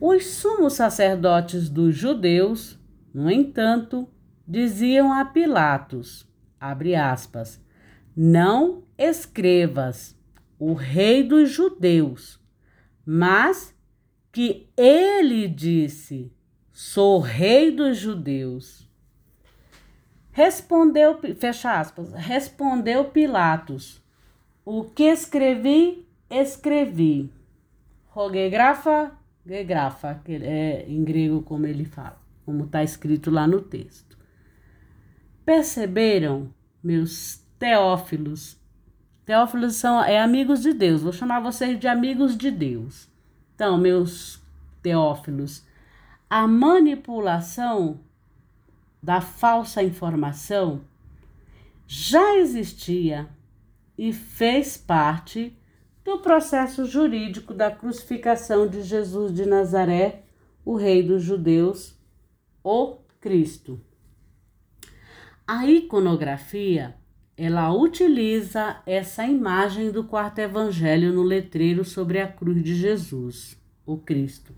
Os 0.00 0.26
sumos 0.26 0.74
sacerdotes 0.74 1.68
dos 1.68 1.96
judeus, 1.96 2.78
no 3.12 3.28
entanto, 3.28 4.06
diziam 4.46 5.12
a 5.12 5.24
Pilatos, 5.24 6.28
abre 6.60 6.94
aspas, 6.94 7.63
não 8.16 8.84
escrevas 8.96 10.16
o 10.58 10.72
rei 10.72 11.22
dos 11.22 11.50
judeus, 11.50 12.40
mas 13.04 13.74
que 14.32 14.68
ele 14.76 15.48
disse, 15.48 16.32
sou 16.72 17.20
rei 17.20 17.70
dos 17.70 17.98
judeus. 17.98 18.88
Respondeu, 20.32 21.20
fecha 21.36 21.78
aspas, 21.78 22.12
respondeu 22.12 23.04
Pilatos, 23.06 24.02
o 24.64 24.84
que 24.84 25.04
escrevi, 25.04 26.08
escrevi. 26.30 27.30
Rogegrafa, 28.06 29.12
gegrafa, 29.44 30.20
que 30.24 30.32
é 30.32 30.84
em 30.88 31.04
grego 31.04 31.42
como 31.42 31.66
ele 31.66 31.84
fala, 31.84 32.20
como 32.44 32.64
está 32.64 32.82
escrito 32.82 33.30
lá 33.30 33.46
no 33.46 33.60
texto. 33.60 34.16
Perceberam, 35.44 36.52
meus 36.82 37.43
teófilos? 37.64 38.58
Teófilos 39.24 39.76
são 39.76 40.04
é 40.04 40.20
amigos 40.20 40.60
de 40.60 40.74
Deus. 40.74 41.00
Vou 41.00 41.14
chamar 41.14 41.40
vocês 41.40 41.80
de 41.80 41.88
amigos 41.88 42.36
de 42.36 42.50
Deus. 42.50 43.08
Então, 43.54 43.78
meus 43.78 44.38
teófilos, 44.82 45.64
a 46.28 46.46
manipulação 46.46 48.00
da 49.02 49.22
falsa 49.22 49.82
informação 49.82 50.82
já 51.86 52.36
existia 52.36 53.30
e 53.96 54.12
fez 54.12 54.76
parte 54.76 55.56
do 56.04 56.18
processo 56.18 56.84
jurídico 56.84 57.54
da 57.54 57.70
crucificação 57.70 58.68
de 58.68 58.82
Jesus 58.82 59.34
de 59.34 59.46
Nazaré, 59.46 60.24
o 60.66 60.76
Rei 60.76 61.02
dos 61.02 61.22
Judeus, 61.22 61.98
o 62.62 62.98
Cristo. 63.22 63.80
A 65.46 65.66
iconografia, 65.66 66.94
ela 67.36 67.72
utiliza 67.72 68.80
essa 68.86 69.26
imagem 69.26 69.90
do 69.90 70.04
quarto 70.04 70.38
evangelho 70.38 71.12
no 71.12 71.22
letreiro 71.22 71.84
sobre 71.84 72.20
a 72.20 72.28
cruz 72.28 72.62
de 72.62 72.74
Jesus, 72.74 73.60
o 73.84 73.96
Cristo, 73.96 74.54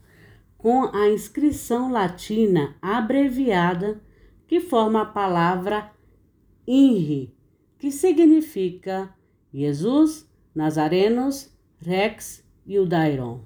com 0.59 0.85
a 0.95 1.09
inscrição 1.09 1.91
latina 1.91 2.77
abreviada 2.83 4.01
que 4.47 4.61
forma 4.61 5.03
a 5.03 5.07
palavra 5.07 5.91
INRI, 6.67 7.35
que 7.79 7.91
significa 7.91 9.15
Jesus, 9.53 10.29
Nazarenos, 10.55 11.51
Rex 11.79 12.45
e 12.67 12.79
o 12.79 12.87
Dairon, 12.87 13.45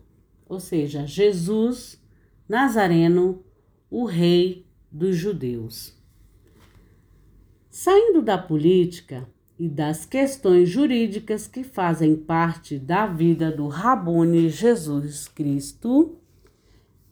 ou 0.49 0.59
seja, 0.59 1.07
Jesus 1.07 2.01
Nazareno, 2.49 3.45
o 3.89 4.05
rei 4.05 4.67
dos 4.91 5.17
judeus. 5.17 6.00
Saindo 7.71 8.21
da 8.21 8.37
política 8.37 9.29
e 9.57 9.69
das 9.69 10.05
questões 10.05 10.69
jurídicas 10.69 11.47
que 11.47 11.63
fazem 11.63 12.17
parte 12.17 12.77
da 12.77 13.07
vida 13.07 13.49
do 13.53 13.69
Rabone 13.69 14.49
Jesus 14.49 15.29
Cristo, 15.29 16.17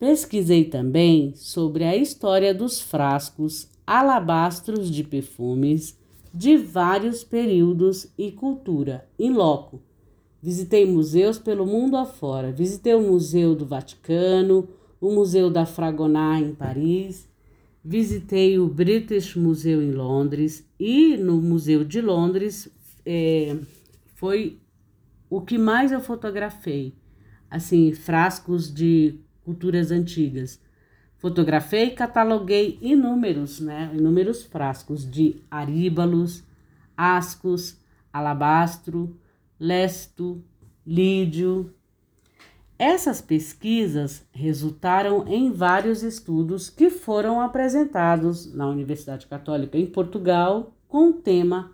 pesquisei 0.00 0.64
também 0.64 1.32
sobre 1.36 1.84
a 1.84 1.94
história 1.94 2.52
dos 2.52 2.80
frascos 2.80 3.68
alabastros 3.86 4.90
de 4.90 5.04
perfumes 5.04 5.96
de 6.34 6.56
vários 6.56 7.22
períodos 7.22 8.08
e 8.18 8.32
cultura, 8.32 9.08
em 9.16 9.32
loco. 9.32 9.80
Visitei 10.42 10.84
museus 10.84 11.38
pelo 11.38 11.66
mundo 11.66 11.96
afora. 11.96 12.50
Visitei 12.50 12.94
o 12.94 13.00
Museu 13.00 13.54
do 13.54 13.64
Vaticano, 13.64 14.68
o 15.00 15.12
Museu 15.12 15.50
da 15.50 15.64
Fragonard 15.64 16.44
em 16.44 16.54
Paris, 16.54 17.27
visitei 17.88 18.58
o 18.58 18.68
British 18.68 19.34
Museum 19.34 19.80
em 19.80 19.92
Londres 19.92 20.62
e 20.78 21.16
no 21.16 21.40
Museu 21.40 21.82
de 21.82 22.02
Londres 22.02 22.70
é, 23.04 23.56
foi 24.14 24.60
o 25.30 25.40
que 25.40 25.56
mais 25.56 25.90
eu 25.90 25.98
fotografei. 25.98 26.94
Assim, 27.50 27.94
frascos 27.94 28.72
de 28.72 29.18
culturas 29.42 29.90
antigas. 29.90 30.60
Fotografei 31.16 31.86
e 31.86 31.90
cataloguei 31.92 32.78
inúmeros, 32.82 33.58
né, 33.58 33.90
inúmeros 33.94 34.44
frascos 34.44 35.10
de 35.10 35.36
aríbalos, 35.50 36.44
ascos, 36.94 37.80
alabastro, 38.12 39.18
lesto, 39.58 40.44
lídio. 40.86 41.72
Essas 42.78 43.22
pesquisas 43.22 44.26
resultaram 44.30 45.26
em 45.26 45.50
vários 45.50 46.02
estudos 46.02 46.68
que 46.68 46.90
foram 47.08 47.40
apresentados 47.40 48.54
na 48.54 48.66
Universidade 48.66 49.26
Católica 49.26 49.78
em 49.78 49.86
Portugal 49.86 50.76
com 50.86 51.08
o 51.08 51.12
tema 51.14 51.72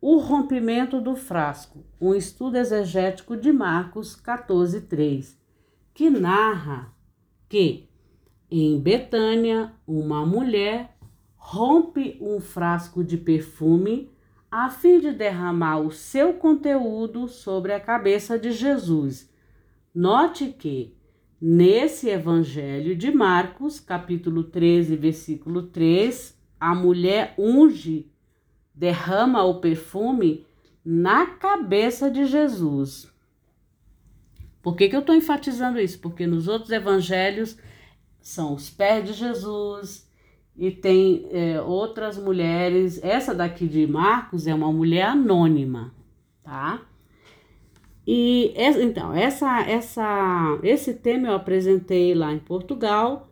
O 0.00 0.18
Rompimento 0.18 1.00
do 1.00 1.16
Frasco, 1.16 1.84
um 2.00 2.14
estudo 2.14 2.56
exegético 2.58 3.36
de 3.36 3.50
Marcos 3.50 4.14
14:3, 4.14 5.36
que 5.92 6.08
narra 6.08 6.94
que 7.48 7.88
em 8.48 8.78
Betânia, 8.78 9.72
uma 9.84 10.24
mulher 10.24 10.96
rompe 11.34 12.16
um 12.20 12.38
frasco 12.38 13.02
de 13.02 13.16
perfume 13.16 14.08
a 14.48 14.70
fim 14.70 15.00
de 15.00 15.10
derramar 15.10 15.80
o 15.80 15.90
seu 15.90 16.34
conteúdo 16.34 17.26
sobre 17.26 17.72
a 17.72 17.80
cabeça 17.80 18.38
de 18.38 18.52
Jesus. 18.52 19.28
Note 19.92 20.54
que 20.56 20.96
nesse 21.40 22.08
evangelho 22.08 22.96
de 22.96 23.10
Marcos, 23.10 23.78
capítulo 23.78 24.44
13, 24.44 24.96
versículo 24.96 25.62
3, 25.62 26.36
a 26.58 26.74
mulher 26.74 27.34
unge, 27.38 28.10
derrama 28.74 29.44
o 29.44 29.60
perfume 29.60 30.46
na 30.84 31.26
cabeça 31.26 32.10
de 32.10 32.26
Jesus. 32.26 33.12
Por 34.62 34.76
que, 34.76 34.88
que 34.88 34.96
eu 34.96 35.00
estou 35.00 35.14
enfatizando 35.14 35.78
isso? 35.80 35.98
Porque 36.00 36.26
nos 36.26 36.48
outros 36.48 36.70
evangelhos 36.70 37.58
são 38.20 38.54
os 38.54 38.68
pés 38.68 39.04
de 39.04 39.12
Jesus 39.12 40.08
e 40.56 40.70
tem 40.70 41.28
é, 41.30 41.60
outras 41.60 42.18
mulheres. 42.18 43.02
Essa 43.02 43.34
daqui 43.34 43.66
de 43.66 43.86
Marcos 43.86 44.46
é 44.46 44.54
uma 44.54 44.72
mulher 44.72 45.06
anônima, 45.06 45.94
tá? 46.42 46.82
E 48.10 48.54
então 48.56 49.12
essa 49.12 49.60
essa 49.68 50.58
esse 50.62 50.94
tema 50.94 51.28
eu 51.28 51.34
apresentei 51.34 52.14
lá 52.14 52.32
em 52.32 52.38
Portugal 52.38 53.28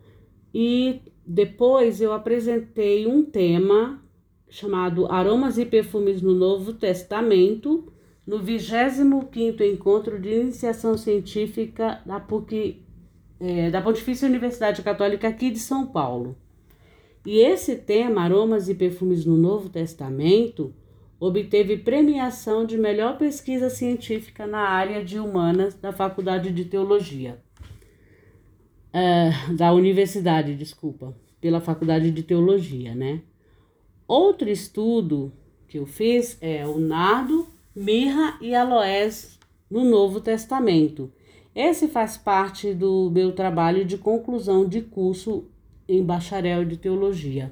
e 0.53 1.01
depois 1.25 1.99
eu 1.99 2.13
apresentei 2.13 3.07
um 3.07 3.25
tema 3.25 3.99
chamado 4.47 5.11
Aromas 5.11 5.57
e 5.57 5.65
Perfumes 5.65 6.21
no 6.21 6.35
Novo 6.35 6.73
Testamento 6.73 7.91
no 8.25 8.39
25º 8.39 9.61
Encontro 9.61 10.19
de 10.21 10.29
Iniciação 10.29 10.95
Científica 10.95 11.99
da 12.05 12.19
PUC 12.19 12.85
é, 13.39 13.71
da 13.71 13.81
Pontifícia 13.81 14.27
Universidade 14.27 14.83
Católica 14.83 15.27
aqui 15.27 15.49
de 15.49 15.57
São 15.57 15.87
Paulo. 15.87 16.37
E 17.25 17.39
esse 17.39 17.77
tema, 17.77 18.21
Aromas 18.21 18.69
e 18.69 18.75
Perfumes 18.75 19.25
no 19.25 19.37
Novo 19.37 19.69
Testamento, 19.69 20.71
obteve 21.19 21.77
premiação 21.77 22.65
de 22.65 22.77
melhor 22.77 23.17
pesquisa 23.17 23.69
científica 23.69 24.45
na 24.45 24.59
área 24.59 25.03
de 25.03 25.19
humanas 25.19 25.73
da 25.73 25.91
Faculdade 25.91 26.51
de 26.51 26.65
Teologia. 26.65 27.39
É, 28.93 29.31
da 29.53 29.73
Universidade, 29.73 30.55
desculpa, 30.55 31.15
pela 31.41 31.59
Faculdade 31.59 32.11
de 32.11 32.23
Teologia, 32.23 32.95
né? 32.95 33.21
Outro 34.07 34.49
estudo 34.49 35.33
que 35.67 35.77
eu 35.77 35.85
fiz 35.85 36.37
é 36.39 36.65
o 36.65 36.79
nardo, 36.79 37.47
mirra 37.75 38.37
e 38.41 38.55
aloés 38.55 39.37
no 39.69 39.83
Novo 39.83 40.21
Testamento. 40.21 41.11
Esse 41.53 41.87
faz 41.87 42.17
parte 42.17 42.73
do 42.73 43.09
meu 43.11 43.31
trabalho 43.31 43.83
de 43.83 43.97
conclusão 43.97 44.67
de 44.67 44.81
curso 44.81 45.45
em 45.87 46.03
bacharel 46.03 46.63
de 46.63 46.77
teologia. 46.77 47.51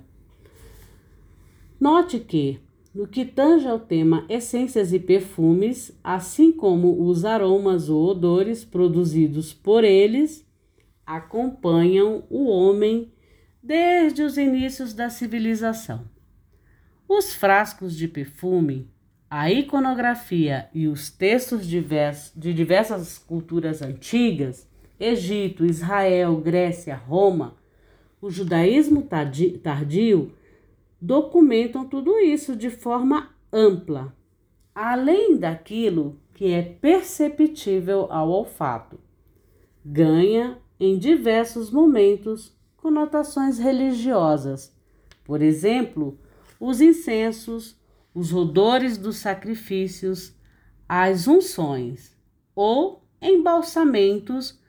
Note 1.80 2.19
que, 2.19 2.60
no 2.95 3.05
que 3.05 3.25
tange 3.25 3.67
ao 3.67 3.77
tema 3.77 4.25
essências 4.29 4.93
e 4.93 4.99
perfumes, 4.99 5.91
assim 6.01 6.49
como 6.49 7.05
os 7.05 7.25
aromas 7.25 7.89
ou 7.89 8.05
odores 8.05 8.63
produzidos 8.63 9.53
por 9.53 9.84
eles, 9.84 10.47
acompanham 11.05 12.23
o 12.29 12.45
homem 12.45 13.12
desde 13.62 14.23
os 14.23 14.38
inícios 14.38 14.93
da 14.93 15.10
civilização. 15.10 16.05
Os 17.05 17.36
frascos 17.36 17.97
de 17.97 18.08
perfume 18.08 18.89
a 19.29 19.51
iconografia 19.51 20.69
e 20.73 20.88
os 20.88 21.10
textos 21.10 21.67
de 21.67 22.53
diversas 22.53 23.17
culturas 23.17 23.81
antigas, 23.81 24.65
Egito, 24.97 25.65
Israel, 25.65 26.38
Grécia, 26.38 26.95
Roma, 26.95 27.58
o 28.21 28.29
judaísmo 28.29 29.01
tardio 29.01 30.31
documentam 31.01 31.88
tudo 31.88 32.19
isso 32.19 32.55
de 32.55 32.69
forma 32.69 33.29
ampla, 33.51 34.15
além 34.73 35.38
daquilo 35.38 36.19
que 36.34 36.51
é 36.51 36.62
perceptível 36.62 38.08
ao 38.12 38.29
olfato. 38.29 38.99
Ganha, 39.84 40.58
em 40.79 40.97
diversos 40.97 41.71
momentos, 41.71 42.55
conotações 42.75 43.58
religiosas. 43.58 44.75
Por 45.23 45.41
exemplo, 45.41 46.19
os 46.60 46.81
incensos, 46.81 47.79
os 48.13 48.34
odores 48.34 48.97
dos 48.97 49.17
sacrifícios, 49.17 50.36
as 50.88 51.27
unções 51.27 52.15
ou 52.55 53.03
embalsamentos 53.21 54.60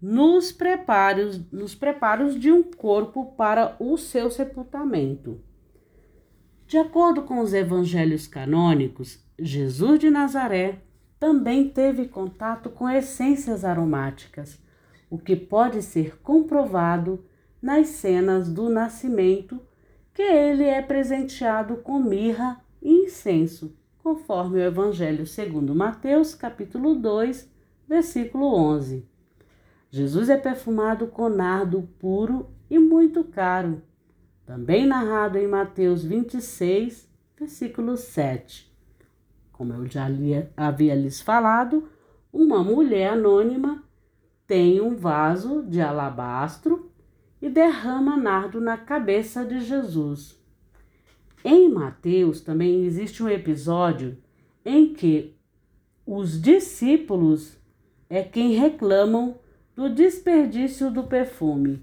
nos 0.00 0.52
preparos, 0.52 1.40
nos 1.50 1.74
preparos 1.74 2.38
de 2.38 2.52
um 2.52 2.62
corpo 2.62 3.32
para 3.36 3.76
o 3.80 3.96
seu 3.96 4.30
sepultamento. 4.30 5.40
De 6.74 6.78
acordo 6.78 7.22
com 7.22 7.38
os 7.38 7.54
evangelhos 7.54 8.26
canônicos, 8.26 9.24
Jesus 9.38 10.00
de 10.00 10.10
Nazaré 10.10 10.80
também 11.20 11.68
teve 11.68 12.08
contato 12.08 12.68
com 12.68 12.90
essências 12.90 13.64
aromáticas, 13.64 14.58
o 15.08 15.16
que 15.16 15.36
pode 15.36 15.80
ser 15.82 16.18
comprovado 16.20 17.24
nas 17.62 17.86
cenas 17.86 18.48
do 18.48 18.68
nascimento, 18.68 19.60
que 20.12 20.22
ele 20.22 20.64
é 20.64 20.82
presenteado 20.82 21.76
com 21.76 22.00
mirra 22.00 22.60
e 22.82 23.04
incenso, 23.04 23.72
conforme 24.02 24.58
o 24.58 24.64
Evangelho 24.64 25.28
segundo 25.28 25.76
Mateus, 25.76 26.34
capítulo 26.34 26.96
2, 26.96 27.48
versículo 27.86 28.52
11. 28.52 29.08
Jesus 29.92 30.28
é 30.28 30.36
perfumado 30.36 31.06
com 31.06 31.28
nardo 31.28 31.88
puro 32.00 32.50
e 32.68 32.80
muito 32.80 33.22
caro, 33.22 33.80
também 34.46 34.86
narrado 34.86 35.38
em 35.38 35.46
Mateus 35.46 36.04
26, 36.04 37.08
versículo 37.38 37.96
7. 37.96 38.70
Como 39.52 39.72
eu 39.72 39.86
já 39.86 40.06
havia 40.56 40.94
lhes 40.94 41.20
falado, 41.20 41.88
uma 42.32 42.62
mulher 42.62 43.12
anônima 43.12 43.82
tem 44.46 44.80
um 44.80 44.94
vaso 44.94 45.62
de 45.62 45.80
alabastro 45.80 46.90
e 47.40 47.48
derrama 47.48 48.16
nardo 48.16 48.60
na 48.60 48.76
cabeça 48.76 49.44
de 49.44 49.60
Jesus. 49.60 50.38
Em 51.44 51.68
Mateus 51.68 52.40
também 52.40 52.84
existe 52.84 53.22
um 53.22 53.28
episódio 53.28 54.18
em 54.64 54.92
que 54.92 55.34
os 56.06 56.40
discípulos 56.40 57.58
é 58.10 58.22
quem 58.22 58.52
reclamam 58.52 59.38
do 59.74 59.88
desperdício 59.88 60.90
do 60.90 61.04
perfume 61.04 61.82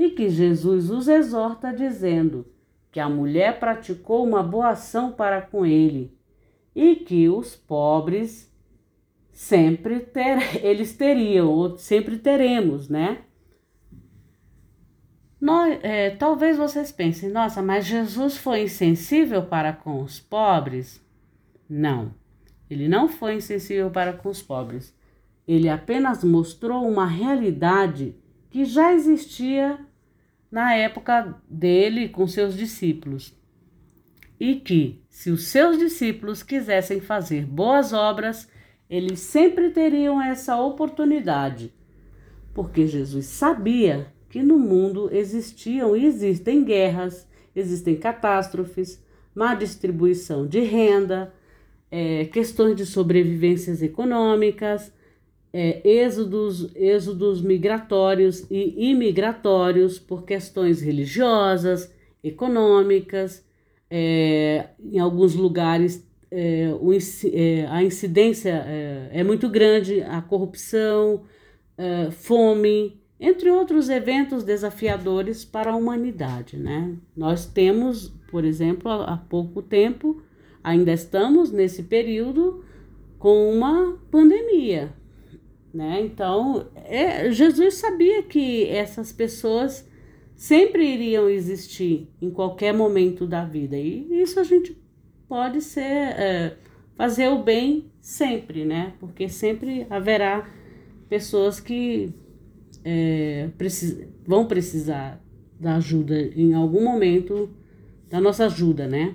e 0.00 0.08
que 0.08 0.30
Jesus 0.30 0.88
os 0.88 1.08
exorta 1.08 1.74
dizendo 1.74 2.46
que 2.90 2.98
a 2.98 3.06
mulher 3.06 3.60
praticou 3.60 4.26
uma 4.26 4.42
boa 4.42 4.70
ação 4.70 5.12
para 5.12 5.42
com 5.42 5.66
ele 5.66 6.16
e 6.74 6.96
que 6.96 7.28
os 7.28 7.54
pobres 7.54 8.50
sempre 9.30 10.00
ter, 10.00 10.56
eles 10.64 10.96
teriam, 10.96 11.50
ou 11.50 11.76
sempre 11.76 12.16
teremos, 12.16 12.88
né? 12.88 13.18
Nós, 15.38 15.78
é, 15.82 16.08
talvez 16.08 16.56
vocês 16.56 16.90
pensem, 16.90 17.28
nossa, 17.28 17.60
mas 17.60 17.84
Jesus 17.84 18.38
foi 18.38 18.62
insensível 18.62 19.42
para 19.42 19.74
com 19.74 20.00
os 20.00 20.18
pobres? 20.18 21.04
Não, 21.68 22.14
ele 22.70 22.88
não 22.88 23.06
foi 23.06 23.34
insensível 23.34 23.90
para 23.90 24.14
com 24.14 24.30
os 24.30 24.40
pobres. 24.40 24.96
Ele 25.46 25.68
apenas 25.68 26.24
mostrou 26.24 26.88
uma 26.88 27.04
realidade 27.04 28.16
que 28.48 28.64
já 28.64 28.94
existia 28.94 29.78
na 30.50 30.74
época 30.74 31.36
dele 31.48 32.08
com 32.08 32.26
seus 32.26 32.56
discípulos. 32.56 33.38
E 34.38 34.56
que, 34.56 35.02
se 35.08 35.30
os 35.30 35.44
seus 35.44 35.78
discípulos 35.78 36.42
quisessem 36.42 37.00
fazer 37.00 37.44
boas 37.44 37.92
obras, 37.92 38.48
eles 38.88 39.20
sempre 39.20 39.70
teriam 39.70 40.20
essa 40.20 40.60
oportunidade, 40.60 41.72
porque 42.52 42.86
Jesus 42.86 43.26
sabia 43.26 44.12
que 44.28 44.42
no 44.42 44.58
mundo 44.58 45.08
existiam 45.12 45.96
e 45.96 46.06
existem 46.06 46.64
guerras, 46.64 47.28
existem 47.54 47.96
catástrofes, 47.96 49.04
má 49.34 49.54
distribuição 49.54 50.46
de 50.46 50.60
renda, 50.60 51.32
é, 51.90 52.24
questões 52.26 52.76
de 52.76 52.86
sobrevivências 52.86 53.82
econômicas, 53.82 54.92
é, 55.52 55.80
êxodos, 55.88 56.74
êxodos 56.74 57.42
migratórios 57.42 58.46
e 58.50 58.90
imigratórios 58.90 59.98
por 59.98 60.24
questões 60.24 60.80
religiosas, 60.80 61.92
econômicas, 62.22 63.44
é, 63.90 64.68
em 64.80 64.98
alguns 64.98 65.34
lugares 65.34 66.08
é, 66.30 66.72
o, 66.80 66.92
é, 66.92 67.66
a 67.66 67.82
incidência 67.82 68.64
é, 68.66 69.10
é, 69.12 69.24
muito 69.24 69.48
grande, 69.48 70.00
a 70.02 70.22
corrupção, 70.22 71.24
é, 71.76 72.10
fome, 72.10 73.00
entre 73.18 73.50
outros 73.50 73.88
eventos 73.88 74.44
desafiadores 74.44 75.44
para 75.44 75.72
a 75.72 75.76
humanidade. 75.76 76.56
Né? 76.56 76.94
Nós 77.16 77.46
temos, 77.46 78.08
por 78.30 78.44
exemplo, 78.44 78.90
há 78.90 79.16
pouco 79.16 79.60
tempo, 79.60 80.22
ainda 80.62 80.92
estamos 80.92 81.50
nesse 81.50 81.82
período 81.82 82.64
com 83.18 83.52
uma 83.52 83.98
pandemia. 84.10 84.92
Né? 85.72 86.02
Então, 86.02 86.66
é, 86.74 87.30
Jesus 87.30 87.74
sabia 87.74 88.22
que 88.24 88.66
essas 88.66 89.12
pessoas 89.12 89.88
sempre 90.34 90.84
iriam 90.84 91.28
existir 91.28 92.08
em 92.20 92.30
qualquer 92.30 92.72
momento 92.72 93.26
da 93.26 93.44
vida, 93.44 93.76
e 93.76 94.20
isso 94.20 94.40
a 94.40 94.42
gente 94.42 94.76
pode 95.28 95.60
ser 95.60 95.82
é, 95.82 96.56
fazer 96.96 97.28
o 97.28 97.42
bem 97.42 97.92
sempre, 98.00 98.64
né? 98.64 98.94
Porque 98.98 99.28
sempre 99.28 99.86
haverá 99.88 100.50
pessoas 101.08 101.60
que 101.60 102.12
é, 102.84 103.50
precis, 103.56 104.08
vão 104.26 104.46
precisar 104.46 105.22
da 105.58 105.76
ajuda 105.76 106.18
em 106.18 106.54
algum 106.54 106.82
momento, 106.82 107.50
da 108.08 108.20
nossa 108.20 108.46
ajuda, 108.46 108.88
né? 108.88 109.14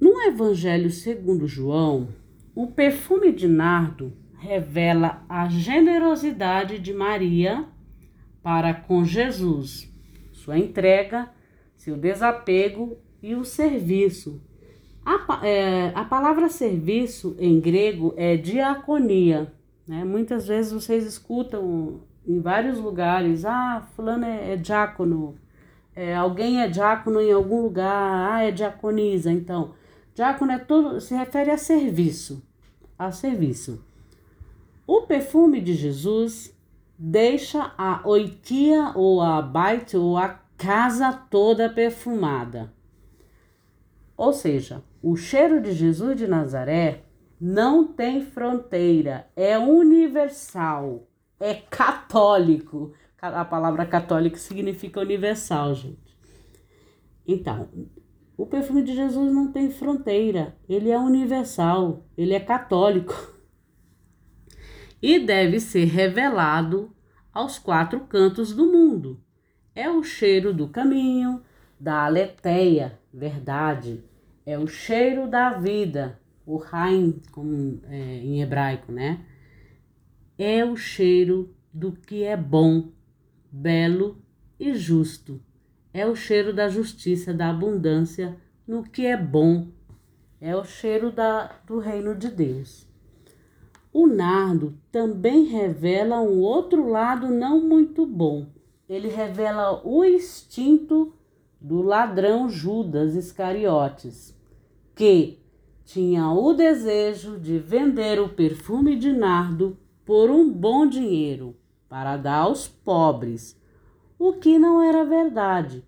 No 0.00 0.20
Evangelho 0.22 0.90
segundo 0.90 1.46
João, 1.46 2.08
o 2.54 2.68
perfume 2.68 3.32
de 3.32 3.48
nardo 3.48 4.12
revela 4.42 5.24
a 5.28 5.48
generosidade 5.48 6.80
de 6.80 6.92
Maria 6.92 7.64
para 8.42 8.74
com 8.74 9.04
Jesus, 9.04 9.88
sua 10.32 10.58
entrega, 10.58 11.30
seu 11.76 11.96
desapego 11.96 12.98
e 13.22 13.36
o 13.36 13.44
serviço. 13.44 14.42
A, 15.06 15.46
é, 15.46 15.92
a 15.94 16.04
palavra 16.04 16.48
serviço 16.48 17.36
em 17.38 17.60
grego 17.60 18.12
é 18.16 18.36
diaconia. 18.36 19.52
Né? 19.86 20.04
Muitas 20.04 20.48
vezes 20.48 20.72
vocês 20.72 21.06
escutam 21.06 22.00
em 22.26 22.40
vários 22.40 22.78
lugares. 22.78 23.44
Ah, 23.44 23.86
fulano 23.94 24.24
é, 24.24 24.54
é 24.54 24.56
diácono. 24.56 25.36
É, 25.94 26.16
alguém 26.16 26.60
é 26.60 26.68
diácono 26.68 27.20
em 27.20 27.32
algum 27.32 27.62
lugar. 27.62 28.32
Ah, 28.32 28.42
é 28.42 28.50
diaconisa. 28.50 29.30
Então, 29.30 29.74
diácono 30.16 30.50
é 30.50 30.58
tudo, 30.58 31.00
se 31.00 31.14
refere 31.14 31.50
a 31.52 31.56
serviço. 31.56 32.42
A 32.98 33.12
serviço. 33.12 33.91
O 34.86 35.02
perfume 35.02 35.60
de 35.60 35.74
Jesus 35.74 36.56
deixa 36.98 37.72
a 37.76 38.06
oitia 38.06 38.92
ou 38.94 39.20
a 39.20 39.40
baita 39.40 39.98
ou 39.98 40.16
a 40.16 40.40
casa 40.56 41.12
toda 41.12 41.68
perfumada. 41.68 42.72
Ou 44.16 44.32
seja, 44.32 44.82
o 45.02 45.16
cheiro 45.16 45.60
de 45.60 45.72
Jesus 45.72 46.16
de 46.16 46.26
Nazaré 46.26 47.04
não 47.40 47.86
tem 47.86 48.24
fronteira, 48.24 49.28
é 49.34 49.58
universal 49.58 51.08
é 51.42 51.54
católico. 51.54 52.92
A 53.20 53.44
palavra 53.44 53.84
católico 53.84 54.38
significa 54.38 55.00
universal, 55.00 55.74
gente. 55.74 56.16
Então, 57.26 57.68
o 58.36 58.46
perfume 58.46 58.82
de 58.82 58.94
Jesus 58.94 59.32
não 59.32 59.50
tem 59.50 59.70
fronteira, 59.70 60.56
ele 60.68 60.90
é 60.90 60.98
universal, 60.98 62.04
ele 62.16 62.34
é 62.34 62.40
católico. 62.40 63.12
E 65.02 65.18
deve 65.18 65.58
ser 65.58 65.84
revelado 65.84 66.94
aos 67.32 67.58
quatro 67.58 68.00
cantos 68.00 68.54
do 68.54 68.70
mundo. 68.70 69.20
É 69.74 69.90
o 69.90 70.02
cheiro 70.02 70.54
do 70.54 70.68
caminho, 70.68 71.42
da 71.78 72.04
aletheia, 72.04 72.98
verdade. 73.12 74.04
É 74.46 74.58
o 74.58 74.66
cheiro 74.66 75.26
da 75.26 75.50
vida, 75.50 76.20
o 76.46 76.62
Haim, 76.70 77.20
como 77.32 77.80
é, 77.88 77.96
em 78.18 78.40
hebraico, 78.40 78.92
né? 78.92 79.26
é 80.38 80.64
o 80.64 80.76
cheiro 80.76 81.54
do 81.72 81.92
que 81.92 82.24
é 82.24 82.36
bom, 82.36 82.90
belo 83.50 84.20
e 84.58 84.74
justo. 84.74 85.40
É 85.94 86.06
o 86.06 86.16
cheiro 86.16 86.52
da 86.52 86.68
justiça, 86.68 87.32
da 87.32 87.50
abundância 87.50 88.36
no 88.66 88.82
que 88.82 89.06
é 89.06 89.16
bom. 89.16 89.68
é 90.40 90.56
o 90.56 90.64
cheiro 90.64 91.12
da, 91.12 91.60
do 91.64 91.78
reino 91.78 92.16
de 92.16 92.28
Deus. 92.28 92.88
O 93.92 94.06
nardo 94.06 94.74
também 94.90 95.44
revela 95.44 96.20
um 96.20 96.40
outro 96.40 96.88
lado 96.88 97.28
não 97.28 97.60
muito 97.60 98.06
bom. 98.06 98.46
Ele 98.88 99.08
revela 99.08 99.86
o 99.86 100.02
instinto 100.04 101.12
do 101.60 101.82
ladrão 101.82 102.48
Judas 102.48 103.14
Iscariotes, 103.14 104.34
que 104.94 105.38
tinha 105.84 106.30
o 106.30 106.54
desejo 106.54 107.38
de 107.38 107.58
vender 107.58 108.18
o 108.18 108.30
perfume 108.30 108.96
de 108.96 109.12
nardo 109.12 109.76
por 110.04 110.30
um 110.30 110.50
bom 110.50 110.86
dinheiro 110.86 111.54
para 111.88 112.16
dar 112.16 112.44
aos 112.44 112.66
pobres, 112.66 113.60
o 114.18 114.32
que 114.32 114.58
não 114.58 114.82
era 114.82 115.04
verdade, 115.04 115.84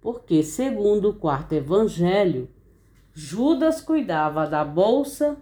porque, 0.00 0.42
segundo 0.42 1.10
o 1.10 1.14
quarto 1.14 1.54
evangelho, 1.54 2.48
Judas 3.12 3.80
cuidava 3.80 4.46
da 4.46 4.64
bolsa 4.64 5.36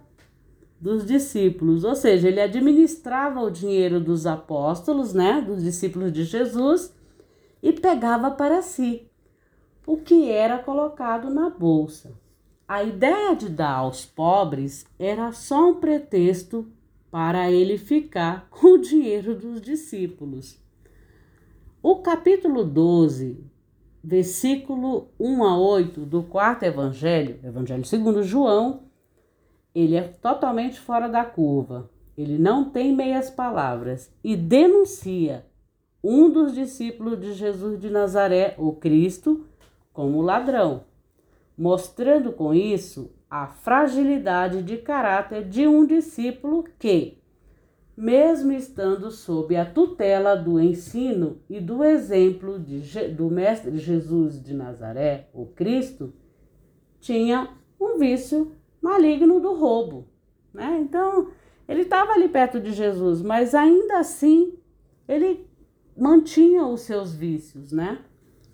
dos 0.79 1.05
discípulos, 1.05 1.83
ou 1.83 1.95
seja, 1.95 2.27
ele 2.27 2.39
administrava 2.39 3.41
o 3.41 3.49
dinheiro 3.49 3.99
dos 3.99 4.25
apóstolos, 4.27 5.13
né, 5.13 5.41
dos 5.41 5.63
discípulos 5.63 6.11
de 6.11 6.23
Jesus, 6.23 6.93
e 7.61 7.73
pegava 7.73 8.31
para 8.31 8.61
si 8.61 9.09
o 9.85 9.97
que 9.97 10.29
era 10.29 10.59
colocado 10.59 11.29
na 11.29 11.49
bolsa. 11.49 12.13
A 12.67 12.83
ideia 12.83 13.35
de 13.35 13.49
dar 13.49 13.75
aos 13.75 14.05
pobres 14.05 14.85
era 14.99 15.31
só 15.31 15.69
um 15.69 15.75
pretexto 15.75 16.67
para 17.09 17.49
ele 17.49 17.77
ficar 17.77 18.47
com 18.51 18.73
o 18.73 18.77
dinheiro 18.77 19.33
dos 19.33 19.61
discípulos. 19.61 20.61
O 21.81 21.97
capítulo 21.97 22.65
12, 22.65 23.43
versículo 24.03 25.09
1 25.19 25.43
a 25.43 25.57
8 25.57 26.01
do 26.01 26.23
quarto 26.23 26.63
evangelho, 26.63 27.39
Evangelho 27.43 27.85
segundo 27.85 28.21
João, 28.21 28.86
ele 29.79 29.95
é 29.95 30.01
totalmente 30.01 30.79
fora 30.79 31.07
da 31.07 31.23
curva. 31.23 31.87
Ele 32.17 32.39
não 32.39 32.67
tem 32.67 32.95
meias 32.95 33.29
palavras 33.29 34.11
e 34.23 34.35
denuncia 34.35 35.45
um 36.03 36.31
dos 36.31 36.55
discípulos 36.55 37.19
de 37.19 37.33
Jesus 37.33 37.79
de 37.79 37.89
Nazaré, 37.89 38.55
o 38.57 38.73
Cristo, 38.73 39.45
como 39.93 40.21
ladrão, 40.21 40.83
mostrando 41.55 42.31
com 42.31 42.55
isso 42.55 43.11
a 43.29 43.45
fragilidade 43.45 44.63
de 44.63 44.77
caráter 44.77 45.47
de 45.47 45.67
um 45.67 45.85
discípulo 45.85 46.63
que, 46.79 47.19
mesmo 47.95 48.53
estando 48.53 49.11
sob 49.11 49.55
a 49.55 49.65
tutela 49.65 50.35
do 50.35 50.59
ensino 50.59 51.39
e 51.47 51.59
do 51.59 51.83
exemplo 51.83 52.57
de, 52.57 53.09
do 53.09 53.29
Mestre 53.29 53.77
Jesus 53.77 54.41
de 54.41 54.55
Nazaré, 54.55 55.29
o 55.33 55.45
Cristo, 55.45 56.13
tinha 56.99 57.49
um 57.79 57.99
vício 57.99 58.53
maligno 58.87 59.39
do 59.39 59.53
roubo. 59.53 60.07
Né? 60.53 60.79
Então, 60.81 61.29
ele 61.67 61.81
estava 61.81 62.13
ali 62.13 62.29
perto 62.29 62.59
de 62.59 62.71
Jesus, 62.71 63.21
mas 63.21 63.53
ainda 63.53 63.99
assim 63.99 64.53
ele 65.07 65.45
mantinha 65.95 66.65
os 66.65 66.81
seus 66.81 67.13
vícios, 67.13 67.71
né? 67.71 67.99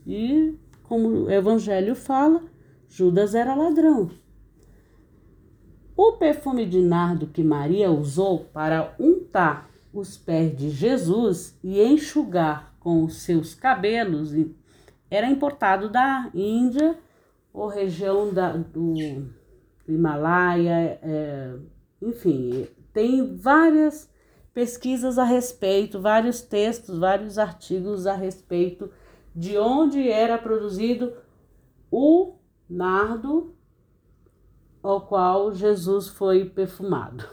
E 0.05 0.57
como 0.83 1.07
o 1.07 1.31
evangelho 1.31 1.95
fala, 1.95 2.43
Judas 2.89 3.35
era 3.35 3.53
ladrão. 3.55 4.09
O 5.95 6.13
perfume 6.13 6.65
de 6.65 6.81
nardo 6.81 7.27
que 7.27 7.43
Maria 7.43 7.91
usou 7.91 8.45
para 8.45 8.95
untar 8.99 9.69
os 9.93 10.17
pés 10.17 10.55
de 10.57 10.69
Jesus 10.69 11.57
e 11.63 11.81
enxugar 11.81 12.75
com 12.79 13.03
os 13.03 13.21
seus 13.21 13.53
cabelos 13.53 14.33
era 15.09 15.29
importado 15.29 15.89
da 15.89 16.31
Índia 16.33 16.97
ou 17.53 17.67
região 17.67 18.33
da, 18.33 18.53
do 18.53 18.95
Himalaia, 19.87 20.99
é, 21.01 21.55
enfim, 22.01 22.67
tem 22.93 23.35
várias 23.35 24.09
pesquisas 24.53 25.17
a 25.17 25.23
respeito, 25.23 25.99
vários 25.99 26.41
textos, 26.41 26.99
vários 26.99 27.37
artigos 27.37 28.05
a 28.05 28.13
respeito 28.13 28.89
de 29.35 29.57
onde 29.57 30.09
era 30.09 30.37
produzido 30.37 31.13
o 31.91 32.35
nardo 32.69 33.55
ao 34.81 35.01
qual 35.01 35.53
Jesus 35.53 36.07
foi 36.07 36.45
perfumado. 36.45 37.25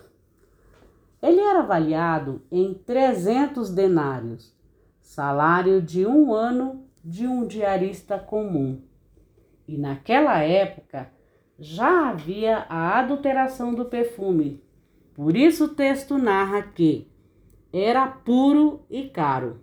Ele 1.23 1.41
era 1.41 1.61
avaliado 1.61 2.43
em 2.51 2.73
300 2.73 3.71
denários, 3.71 4.55
salário 5.01 5.83
de 5.83 6.07
um 6.07 6.33
ano 6.33 6.87
de 7.05 7.27
um 7.27 7.47
diarista 7.47 8.19
comum. 8.19 8.83
E 9.69 9.77
naquela 9.77 10.39
época 10.39 11.13
já 11.61 12.09
havia 12.09 12.65
a 12.71 12.99
adulteração 12.99 13.75
do 13.75 13.85
perfume. 13.85 14.63
Por 15.15 15.37
isso 15.37 15.65
o 15.65 15.75
texto 15.75 16.17
narra 16.17 16.63
que 16.63 17.07
era 17.71 18.07
puro 18.07 18.81
e 18.89 19.05
caro. 19.09 19.61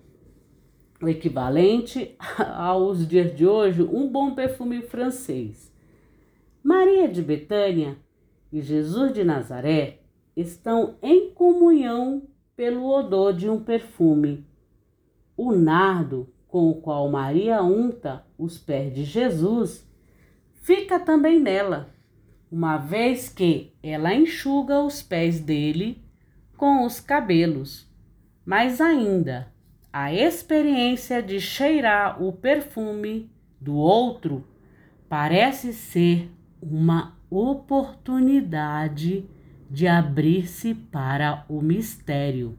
O 1.02 1.10
equivalente 1.10 2.16
aos 2.56 3.08
dias 3.08 3.36
de 3.36 3.48
hoje, 3.48 3.82
um 3.82 4.08
bom 4.08 4.36
perfume 4.36 4.84
francês. 4.84 5.74
Maria 6.64 7.08
de 7.08 7.22
Betânia 7.24 7.98
e 8.52 8.62
Jesus 8.62 9.12
de 9.14 9.24
Nazaré 9.24 10.02
estão 10.36 10.96
em 11.02 11.32
comunhão 11.32 12.24
pelo 12.56 12.88
odor 12.88 13.34
de 13.34 13.50
um 13.50 13.60
perfume. 13.60 14.46
O 15.36 15.52
nardo 15.52 16.30
com 16.48 16.70
o 16.70 16.76
qual 16.76 17.10
Maria 17.10 17.64
unta 17.64 18.24
os 18.38 18.58
pés 18.58 18.94
de 18.94 19.04
Jesus 19.04 19.87
fica 20.68 21.00
também 21.00 21.40
nela, 21.40 21.90
uma 22.52 22.76
vez 22.76 23.30
que 23.30 23.72
ela 23.82 24.14
enxuga 24.14 24.82
os 24.82 25.02
pés 25.02 25.40
dele 25.40 26.04
com 26.58 26.86
os 26.86 27.00
cabelos. 27.00 27.90
Mas 28.46 28.82
ainda, 28.82 29.48
a 29.94 30.14
experiência 30.14 31.24
de 31.24 31.40
cheirar 31.40 32.22
o 32.22 32.34
perfume 32.34 33.32
do 33.62 33.76
outro 33.76 34.44
parece 35.08 35.72
ser 35.72 36.30
uma 36.62 37.18
oportunidade 37.30 39.26
de 39.72 39.88
abrir-se 39.88 40.76
para 40.76 41.46
o 41.48 41.62
mistério, 41.62 42.58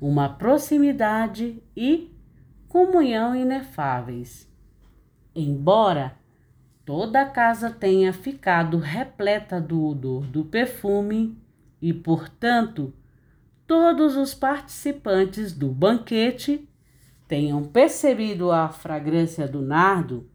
uma 0.00 0.30
proximidade 0.30 1.62
e 1.76 2.10
comunhão 2.68 3.36
inefáveis. 3.36 4.50
Embora 5.36 6.23
toda 6.84 7.22
a 7.22 7.26
casa 7.26 7.70
tenha 7.70 8.12
ficado 8.12 8.78
repleta 8.78 9.60
do 9.60 9.84
odor 9.84 10.26
do 10.26 10.44
perfume 10.44 11.38
e, 11.80 11.92
portanto, 11.92 12.92
todos 13.66 14.16
os 14.16 14.34
participantes 14.34 15.52
do 15.52 15.68
banquete 15.68 16.68
tenham 17.26 17.64
percebido 17.64 18.52
a 18.52 18.68
fragrância 18.68 19.48
do 19.48 19.62
nardo, 19.62 20.28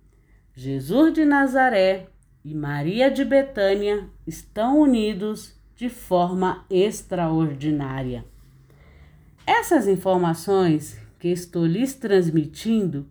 Jesus 0.55 1.13
de 1.13 1.23
Nazaré 1.23 2.07
e 2.43 2.53
Maria 2.53 3.12
de 3.12 3.23
Betânia 3.23 4.09
estão 4.25 4.79
unidos 4.79 5.55
de 5.75 5.88
forma 5.88 6.65
extraordinária. 6.69 8.25
Essas 9.45 9.88
informações 9.88 10.99
que 11.17 11.29
estou 11.29 11.65
lhes 11.65 11.93
transmitindo 11.93 13.07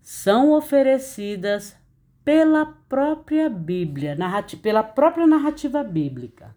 são 0.00 0.52
oferecidas 0.52 1.76
pela 2.24 2.66
própria 2.88 3.50
Bíblia, 3.50 4.16
pela 4.62 4.82
própria 4.82 5.26
narrativa 5.26 5.82
bíblica. 5.84 6.56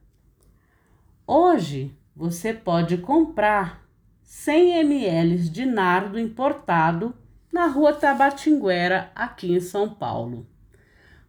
Hoje 1.25 1.93
você 2.15 2.53
pode 2.53 2.97
comprar 2.97 3.85
100 4.23 4.79
ml 4.79 5.49
de 5.49 5.65
nardo 5.65 6.19
importado 6.19 7.13
na 7.51 7.67
rua 7.67 7.93
Tabatinguera, 7.93 9.11
aqui 9.15 9.51
em 9.51 9.59
São 9.59 9.89
Paulo 9.89 10.47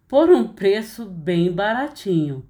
por 0.09 0.31
um 0.31 0.49
preço 0.49 1.05
bem 1.05 1.53
baratinho. 1.53 2.45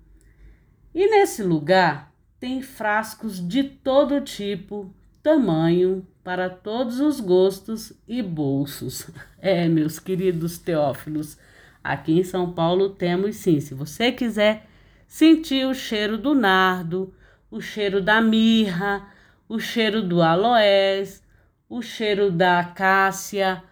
E 0.94 1.11
nesse 1.11 1.42
lugar 1.42 2.14
tem 2.38 2.62
frascos 2.62 3.46
de 3.46 3.64
todo 3.64 4.20
tipo, 4.20 4.94
tamanho, 5.20 6.07
para 6.22 6.48
todos 6.48 7.01
os 7.01 7.18
gostos 7.18 7.92
e 8.07 8.22
bolsos. 8.22 9.11
É, 9.40 9.68
meus 9.68 10.01
queridos 10.01 10.59
teófilos, 10.59 11.38
aqui 11.83 12.19
em 12.19 12.25
São 12.25 12.53
Paulo 12.53 12.91
temos 12.91 13.37
sim. 13.37 13.61
Se 13.61 13.75
você 13.75 14.12
quiser 14.12 14.67
sentir 15.07 15.67
o 15.67 15.75
cheiro 15.75 16.19
do 16.19 16.35
nardo, 16.35 17.14
o 17.51 17.61
cheiro 17.61 18.01
da 18.01 18.21
mirra, 18.21 19.09
o 19.49 19.59
cheiro 19.59 20.03
do 20.03 20.23
aloés, 20.23 21.23
o 21.69 21.81
cheiro 21.81 22.31
da 22.31 22.62
cássia, 22.64 23.62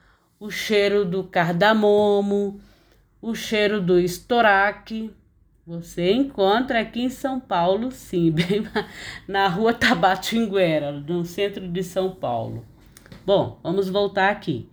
o 0.40 0.50
cheiro 0.50 1.04
do 1.04 1.24
cardamomo, 1.24 2.60
o 3.20 3.34
cheiro 3.34 3.80
do 3.80 3.98
estoraque. 3.98 5.10
Você 5.66 6.12
encontra 6.12 6.80
aqui 6.80 7.02
em 7.02 7.08
São 7.08 7.40
Paulo, 7.40 7.90
sim, 7.90 8.30
bem 8.32 8.66
na 9.26 9.48
rua 9.48 9.74
Tabatinguera, 9.74 10.92
no 10.92 11.24
centro 11.24 11.66
de 11.68 11.82
São 11.82 12.14
Paulo. 12.14 12.64
Bom, 13.24 13.58
vamos 13.62 13.88
voltar 13.88 14.30
aqui. 14.30 14.68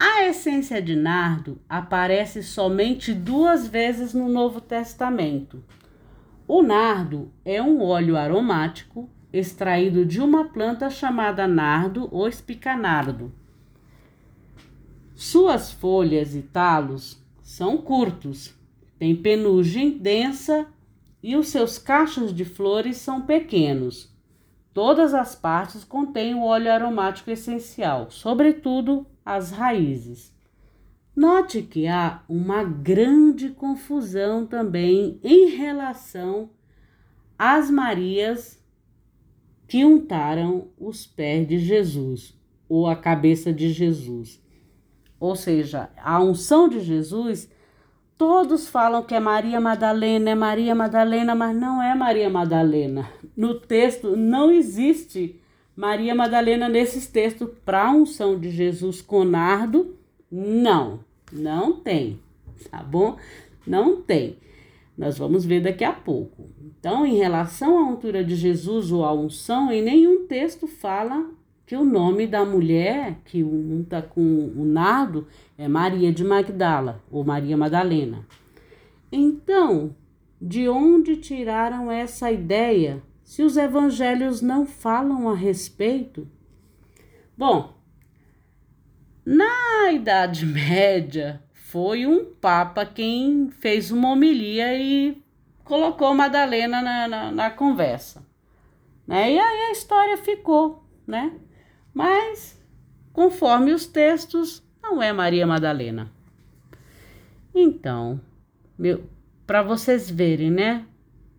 A 0.00 0.26
essência 0.26 0.80
de 0.80 0.94
nardo 0.94 1.60
aparece 1.68 2.40
somente 2.40 3.12
duas 3.12 3.66
vezes 3.66 4.14
no 4.14 4.28
Novo 4.28 4.60
Testamento. 4.60 5.64
O 6.46 6.62
nardo 6.62 7.32
é 7.44 7.60
um 7.60 7.82
óleo 7.82 8.16
aromático 8.16 9.10
extraído 9.32 10.06
de 10.06 10.20
uma 10.20 10.44
planta 10.44 10.88
chamada 10.88 11.48
nardo 11.48 12.08
ou 12.12 12.28
espicanardo. 12.28 13.32
Suas 15.16 15.72
folhas 15.72 16.32
e 16.36 16.42
talos 16.42 17.20
são 17.42 17.76
curtos, 17.78 18.54
têm 19.00 19.16
penugem 19.16 19.98
densa 19.98 20.68
e 21.20 21.34
os 21.34 21.48
seus 21.48 21.76
cachos 21.76 22.32
de 22.32 22.44
flores 22.44 22.98
são 22.98 23.22
pequenos. 23.22 24.16
Todas 24.72 25.12
as 25.12 25.34
partes 25.34 25.82
contêm 25.82 26.36
o 26.36 26.44
óleo 26.44 26.70
aromático 26.70 27.32
essencial, 27.32 28.12
sobretudo 28.12 29.04
as 29.28 29.50
raízes. 29.50 30.34
Note 31.14 31.60
que 31.60 31.86
há 31.86 32.22
uma 32.26 32.64
grande 32.64 33.50
confusão 33.50 34.46
também 34.46 35.20
em 35.22 35.50
relação 35.50 36.48
às 37.38 37.70
Marias 37.70 38.58
que 39.66 39.84
untaram 39.84 40.68
os 40.78 41.06
pés 41.06 41.46
de 41.46 41.58
Jesus 41.58 42.34
ou 42.70 42.86
a 42.86 42.96
cabeça 42.96 43.52
de 43.52 43.70
Jesus. 43.70 44.42
Ou 45.20 45.36
seja, 45.36 45.90
a 45.98 46.22
unção 46.22 46.66
de 46.66 46.80
Jesus, 46.80 47.50
todos 48.16 48.66
falam 48.66 49.02
que 49.02 49.14
é 49.14 49.20
Maria 49.20 49.60
Madalena, 49.60 50.30
é 50.30 50.34
Maria 50.34 50.74
Madalena, 50.74 51.34
mas 51.34 51.54
não 51.54 51.82
é 51.82 51.94
Maria 51.94 52.30
Madalena. 52.30 53.10
No 53.36 53.60
texto 53.60 54.16
não 54.16 54.50
existe 54.50 55.38
Maria 55.78 56.12
Madalena 56.12 56.68
nesses 56.68 57.06
textos 57.06 57.48
para 57.64 57.92
unção 57.92 58.36
de 58.36 58.50
Jesus 58.50 59.00
com 59.00 59.22
nardo, 59.22 59.94
não. 60.28 60.98
Não 61.32 61.70
tem, 61.78 62.18
tá 62.68 62.82
bom? 62.82 63.16
Não 63.64 64.02
tem. 64.02 64.38
Nós 64.96 65.16
vamos 65.16 65.44
ver 65.44 65.60
daqui 65.60 65.84
a 65.84 65.92
pouco. 65.92 66.50
Então, 66.60 67.06
em 67.06 67.16
relação 67.16 67.78
à 67.78 67.90
altura 67.90 68.24
de 68.24 68.34
Jesus 68.34 68.90
ou 68.90 69.04
à 69.04 69.14
unção, 69.14 69.70
em 69.70 69.80
nenhum 69.80 70.26
texto 70.26 70.66
fala 70.66 71.30
que 71.64 71.76
o 71.76 71.84
nome 71.84 72.26
da 72.26 72.44
mulher 72.44 73.20
que 73.24 73.44
unta 73.44 74.02
com 74.02 74.20
o 74.56 74.64
nardo 74.64 75.28
é 75.56 75.68
Maria 75.68 76.12
de 76.12 76.24
Magdala 76.24 77.00
ou 77.08 77.22
Maria 77.22 77.56
Madalena. 77.56 78.26
Então, 79.12 79.94
de 80.42 80.68
onde 80.68 81.18
tiraram 81.18 81.88
essa 81.88 82.32
ideia 82.32 83.00
se 83.28 83.42
os 83.42 83.58
evangelhos 83.58 84.40
não 84.40 84.64
falam 84.64 85.28
a 85.28 85.34
respeito? 85.34 86.26
Bom, 87.36 87.78
na 89.22 89.92
Idade 89.92 90.46
Média, 90.46 91.42
foi 91.52 92.06
um 92.06 92.24
papa 92.24 92.86
quem 92.86 93.50
fez 93.50 93.90
uma 93.90 94.12
homilia 94.12 94.74
e 94.78 95.22
colocou 95.62 96.14
Madalena 96.14 96.80
na, 96.80 97.06
na, 97.06 97.30
na 97.30 97.50
conversa. 97.50 98.26
Né? 99.06 99.34
E 99.34 99.38
aí 99.38 99.58
a 99.64 99.72
história 99.72 100.16
ficou, 100.16 100.82
né? 101.06 101.38
Mas, 101.92 102.58
conforme 103.12 103.74
os 103.74 103.86
textos, 103.86 104.66
não 104.82 105.02
é 105.02 105.12
Maria 105.12 105.46
Madalena. 105.46 106.10
Então, 107.54 108.18
para 109.46 109.62
vocês 109.62 110.10
verem, 110.10 110.50
né, 110.50 110.86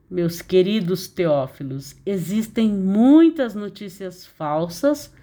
meus 0.09 0.41
queridos 0.41 1.07
teófilos, 1.07 1.95
existem 2.05 2.69
muitas 2.69 3.53
notícias 3.53 4.25
falsas 4.25 5.13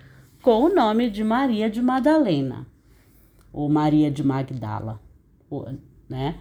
com 0.43 0.63
o 0.63 0.75
nome 0.75 1.11
de 1.11 1.25
Maria 1.25 1.69
de 1.69 1.83
Madalena, 1.83 2.67
ou 3.53 3.69
Maria 3.69 4.11
de 4.11 4.23
Magdala, 4.23 5.01
né? 6.09 6.39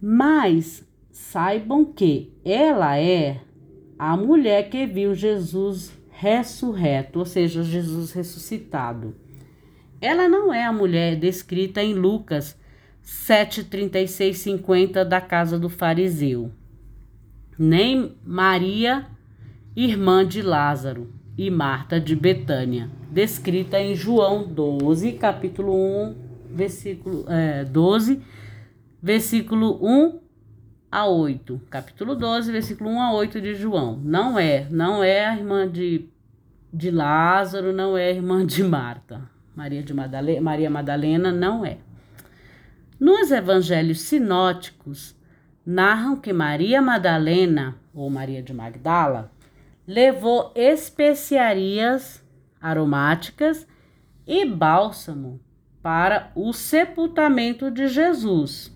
Mas 0.00 0.86
saibam 1.10 1.84
que 1.84 2.34
ela 2.44 2.98
é 2.98 3.40
a 3.98 4.14
mulher 4.14 4.68
que 4.68 4.86
viu 4.86 5.14
Jesus 5.14 5.96
ressurreto, 6.10 7.18
ou 7.18 7.24
seja, 7.24 7.62
Jesus 7.62 8.12
ressuscitado. 8.12 9.14
Ela 10.00 10.28
não 10.28 10.52
é 10.52 10.64
a 10.64 10.72
mulher 10.72 11.16
descrita 11.16 11.82
em 11.82 11.94
Lucas 11.94 12.58
7:36 13.02 14.34
50 14.34 15.04
da 15.04 15.20
casa 15.20 15.58
do 15.58 15.70
fariseu, 15.70 16.50
nem 17.58 18.16
Maria, 18.24 19.06
irmã 19.74 20.26
de 20.26 20.42
Lázaro, 20.42 21.12
e 21.38 21.50
Marta 21.50 22.00
de 22.00 22.16
Betânia, 22.16 22.90
descrita 23.10 23.78
em 23.78 23.94
João 23.94 24.46
12, 24.48 25.12
capítulo 25.12 25.74
1, 25.74 26.14
versículo 26.50 27.24
é, 27.28 27.64
12, 27.64 28.22
versículo 29.02 29.78
1 29.82 30.18
a 30.90 31.06
8. 31.06 31.60
Capítulo 31.68 32.16
12, 32.16 32.50
versículo 32.50 32.90
1 32.90 33.02
a 33.02 33.12
8 33.12 33.40
de 33.40 33.54
João. 33.54 34.00
Não 34.02 34.38
é, 34.38 34.66
não 34.70 35.04
é 35.04 35.26
a 35.26 35.36
irmã 35.36 35.68
de, 35.68 36.08
de 36.72 36.90
Lázaro, 36.90 37.72
não 37.72 37.98
é 37.98 38.08
a 38.08 38.12
irmã 38.12 38.46
de 38.46 38.64
Marta. 38.64 39.20
Maria 39.54 39.82
de 39.82 39.92
Madalena, 39.92 40.40
Maria 40.40 40.70
Madalena 40.70 41.32
não 41.32 41.64
é. 41.64 41.78
Nos 42.98 43.30
evangelhos 43.30 44.00
sinóticos, 44.00 45.15
narram 45.66 46.16
que 46.16 46.32
Maria 46.32 46.80
Madalena, 46.80 47.76
ou 47.92 48.08
Maria 48.08 48.40
de 48.40 48.54
Magdala, 48.54 49.32
levou 49.84 50.52
especiarias 50.54 52.24
aromáticas 52.60 53.66
e 54.24 54.44
bálsamo 54.44 55.40
para 55.82 56.30
o 56.36 56.52
sepultamento 56.52 57.70
de 57.70 57.88
Jesus. 57.88 58.72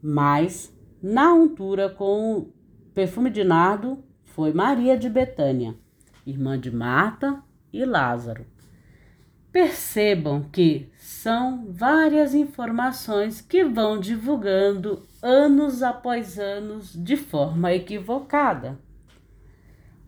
Mas 0.00 0.72
na 1.02 1.32
untura 1.32 1.88
com 1.88 2.38
o 2.38 2.52
perfume 2.94 3.30
de 3.30 3.42
nardo 3.42 4.02
foi 4.24 4.52
Maria 4.52 4.96
de 4.96 5.08
Betânia, 5.08 5.74
irmã 6.24 6.58
de 6.58 6.70
Marta 6.70 7.42
e 7.72 7.84
Lázaro. 7.84 8.46
Percebam 9.50 10.42
que 10.42 10.91
são 11.22 11.68
várias 11.70 12.34
informações 12.34 13.40
que 13.40 13.64
vão 13.64 14.00
divulgando 14.00 15.06
anos 15.22 15.80
após 15.80 16.36
anos 16.36 16.92
de 16.92 17.16
forma 17.16 17.72
equivocada. 17.72 18.76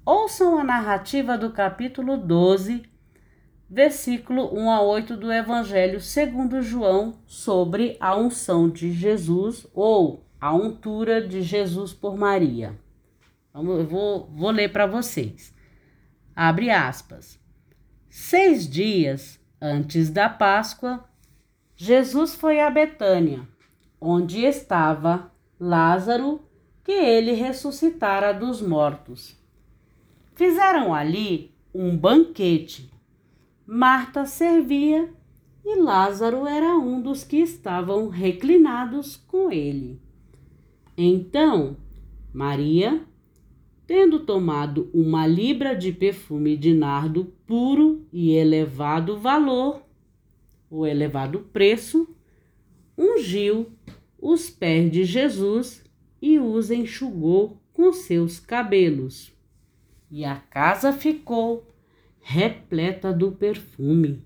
Ouçam 0.05 0.59
a 0.59 0.64
narrativa 0.64 1.38
do 1.38 1.53
capítulo 1.53 2.16
12, 2.16 2.83
versículo 3.70 4.53
1 4.59 4.70
a 4.72 4.83
8 4.83 5.16
do 5.16 5.33
Evangelho 5.33 6.00
segundo 6.00 6.61
João 6.61 7.14
sobre 7.29 7.96
a 8.00 8.16
unção 8.16 8.68
de 8.68 8.90
Jesus 8.92 9.68
ou 9.72 10.27
a 10.40 10.53
untura 10.53 11.24
de 11.24 11.42
Jesus 11.42 11.92
por 11.92 12.16
Maria. 12.16 12.77
Eu 13.55 13.87
vou, 13.87 14.29
vou 14.35 14.50
ler 14.50 14.72
para 14.72 14.85
vocês. 14.85 15.55
Abre 16.35 16.70
aspas. 16.70 17.38
Seis 18.11 18.68
dias 18.68 19.43
antes 19.64 20.11
da 20.11 20.29
Páscoa, 20.29 21.03
Jesus 21.74 22.35
foi 22.35 22.61
a 22.61 22.68
Betânia, 22.68 23.48
onde 23.98 24.44
estava 24.44 25.33
Lázaro, 25.59 26.42
que 26.85 26.92
ele 26.92 27.33
ressuscitara 27.33 28.35
dos 28.35 28.61
mortos. 28.61 29.35
Fizeram 30.35 30.92
ali 30.92 31.57
um 31.74 31.96
banquete. 31.96 32.92
Marta 33.66 34.27
servia 34.27 35.11
e 35.64 35.81
Lázaro 35.81 36.46
era 36.46 36.77
um 36.77 37.00
dos 37.00 37.24
que 37.24 37.38
estavam 37.38 38.11
reclinados 38.11 39.16
com 39.16 39.50
ele. 39.50 39.98
Então, 40.94 41.79
Maria, 42.35 43.03
tendo 43.87 44.20
tomado 44.20 44.90
uma 44.92 45.27
libra 45.27 45.74
de 45.74 45.90
perfume 45.90 46.55
de 46.55 46.74
nardo 46.74 47.34
puro 47.46 48.07
e 48.12 48.33
elevado 48.33 49.18
valor, 49.18 49.83
o 50.70 50.87
elevado 50.87 51.40
preço, 51.52 52.09
ungiu 52.96 53.72
os 54.20 54.50
pés 54.50 54.90
de 54.90 55.05
Jesus 55.05 55.84
e 56.20 56.38
os 56.38 56.70
enxugou 56.70 57.61
com 57.72 57.92
seus 57.92 58.40
cabelos 58.40 59.34
e 60.14 60.24
a 60.24 60.36
casa 60.36 60.92
ficou 60.92 61.66
repleta 62.20 63.12
do 63.12 63.32
perfume. 63.32 64.22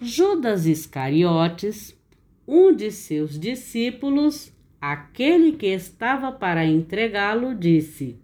Judas 0.00 0.64
Iscariotes, 0.64 2.00
um 2.46 2.72
de 2.72 2.92
seus 2.92 3.36
discípulos, 3.36 4.52
aquele 4.80 5.56
que 5.56 5.66
estava 5.66 6.30
para 6.30 6.64
entregá-lo, 6.64 7.52
disse: 7.52 8.20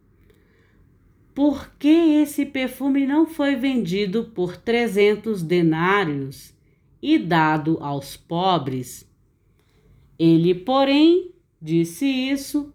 Por 1.41 1.71
que 1.79 1.89
esse 1.89 2.45
perfume 2.45 3.07
não 3.07 3.25
foi 3.25 3.57
vendido 3.57 4.25
por 4.25 4.59
trezentos 4.59 5.43
denários 5.43 6.55
e 7.01 7.19
dado 7.19 7.79
aos 7.81 8.15
pobres? 8.15 9.11
Ele, 10.19 10.55
porém, 10.55 11.33
disse 11.59 12.05
isso 12.05 12.75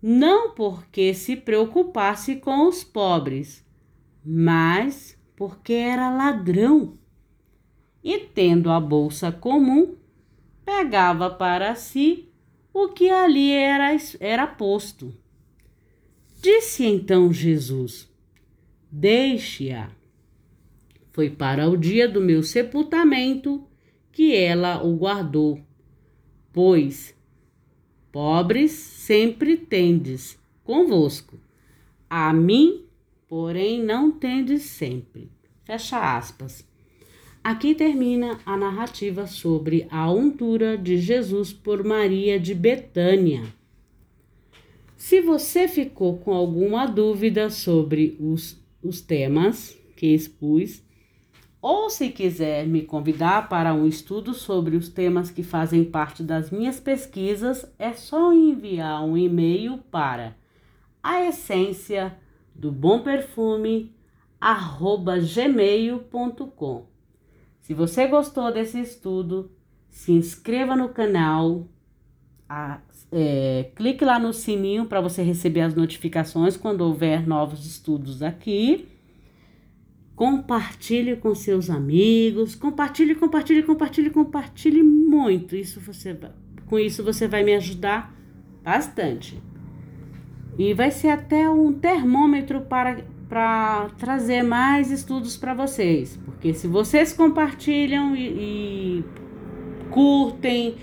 não 0.00 0.54
porque 0.54 1.12
se 1.12 1.36
preocupasse 1.36 2.36
com 2.36 2.66
os 2.66 2.82
pobres, 2.82 3.62
mas 4.24 5.22
porque 5.36 5.74
era 5.74 6.08
ladrão. 6.08 6.96
E 8.02 8.18
tendo 8.18 8.70
a 8.70 8.80
bolsa 8.80 9.30
comum, 9.30 9.94
pegava 10.64 11.28
para 11.28 11.74
si 11.74 12.30
o 12.72 12.88
que 12.88 13.10
ali 13.10 13.52
era, 13.52 13.94
era 14.18 14.46
posto. 14.46 15.12
Disse 16.40 16.84
então 16.84 17.32
Jesus: 17.32 18.08
Deixe-a. 18.90 19.90
Foi 21.12 21.30
para 21.30 21.68
o 21.68 21.76
dia 21.76 22.08
do 22.08 22.20
meu 22.20 22.42
sepultamento 22.42 23.66
que 24.12 24.34
ela 24.34 24.82
o 24.82 24.96
guardou, 24.96 25.60
pois 26.52 27.14
pobres 28.12 28.72
sempre 28.72 29.56
tendes 29.56 30.38
convosco, 30.64 31.38
a 32.08 32.32
mim, 32.32 32.84
porém, 33.28 33.82
não 33.82 34.10
tendes 34.10 34.62
sempre. 34.62 35.30
Fecha 35.64 36.16
aspas. 36.16 36.66
Aqui 37.42 37.74
termina 37.74 38.40
a 38.44 38.56
narrativa 38.56 39.26
sobre 39.26 39.86
a 39.90 40.10
untura 40.10 40.76
de 40.76 40.98
Jesus 40.98 41.52
por 41.52 41.84
Maria 41.84 42.40
de 42.40 42.54
Betânia. 42.54 43.44
Se 44.96 45.20
você 45.20 45.68
ficou 45.68 46.18
com 46.18 46.32
alguma 46.32 46.86
dúvida 46.86 47.50
sobre 47.50 48.16
os, 48.18 48.58
os 48.82 49.00
temas 49.00 49.78
que 49.94 50.14
expus, 50.14 50.82
ou 51.60 51.90
se 51.90 52.08
quiser 52.10 52.66
me 52.66 52.82
convidar 52.82 53.48
para 53.48 53.74
um 53.74 53.86
estudo 53.86 54.32
sobre 54.32 54.74
os 54.74 54.88
temas 54.88 55.30
que 55.30 55.42
fazem 55.42 55.84
parte 55.84 56.22
das 56.22 56.50
minhas 56.50 56.80
pesquisas, 56.80 57.70
é 57.78 57.92
só 57.92 58.32
enviar 58.32 59.04
um 59.04 59.16
e-mail 59.18 59.78
para 59.90 60.36
a 61.02 61.26
essência 61.26 62.16
do 62.54 62.72
bom 62.72 63.02
perfume 63.02 63.94
gmail.com. 65.34 66.86
Se 67.60 67.74
você 67.74 68.06
gostou 68.06 68.52
desse 68.52 68.80
estudo, 68.80 69.50
se 69.88 70.12
inscreva 70.12 70.76
no 70.76 70.88
canal, 70.90 71.66
a, 72.48 72.80
é, 73.10 73.70
clique 73.74 74.04
lá 74.04 74.18
no 74.18 74.32
sininho 74.32 74.86
para 74.86 75.00
você 75.00 75.22
receber 75.22 75.60
as 75.60 75.74
notificações 75.74 76.56
quando 76.56 76.80
houver 76.80 77.26
novos 77.26 77.66
estudos 77.66 78.22
aqui. 78.22 78.88
Compartilhe 80.14 81.16
com 81.16 81.34
seus 81.34 81.68
amigos, 81.68 82.54
compartilhe, 82.54 83.14
compartilhe, 83.14 83.62
compartilhe, 83.62 84.10
compartilhe 84.10 84.82
muito. 84.82 85.54
Isso 85.54 85.80
você, 85.80 86.18
com 86.66 86.78
isso 86.78 87.04
você 87.04 87.28
vai 87.28 87.44
me 87.44 87.54
ajudar 87.54 88.14
bastante. 88.64 89.40
E 90.58 90.72
vai 90.72 90.90
ser 90.90 91.08
até 91.08 91.48
um 91.50 91.72
termômetro 91.72 92.62
para, 92.62 93.04
para 93.28 93.90
trazer 93.98 94.42
mais 94.42 94.90
estudos 94.90 95.36
para 95.36 95.52
vocês. 95.52 96.18
Porque 96.24 96.54
se 96.54 96.66
vocês 96.66 97.12
compartilham 97.12 98.16
e, 98.16 99.02
e 99.02 99.04
curtem, 99.90 100.76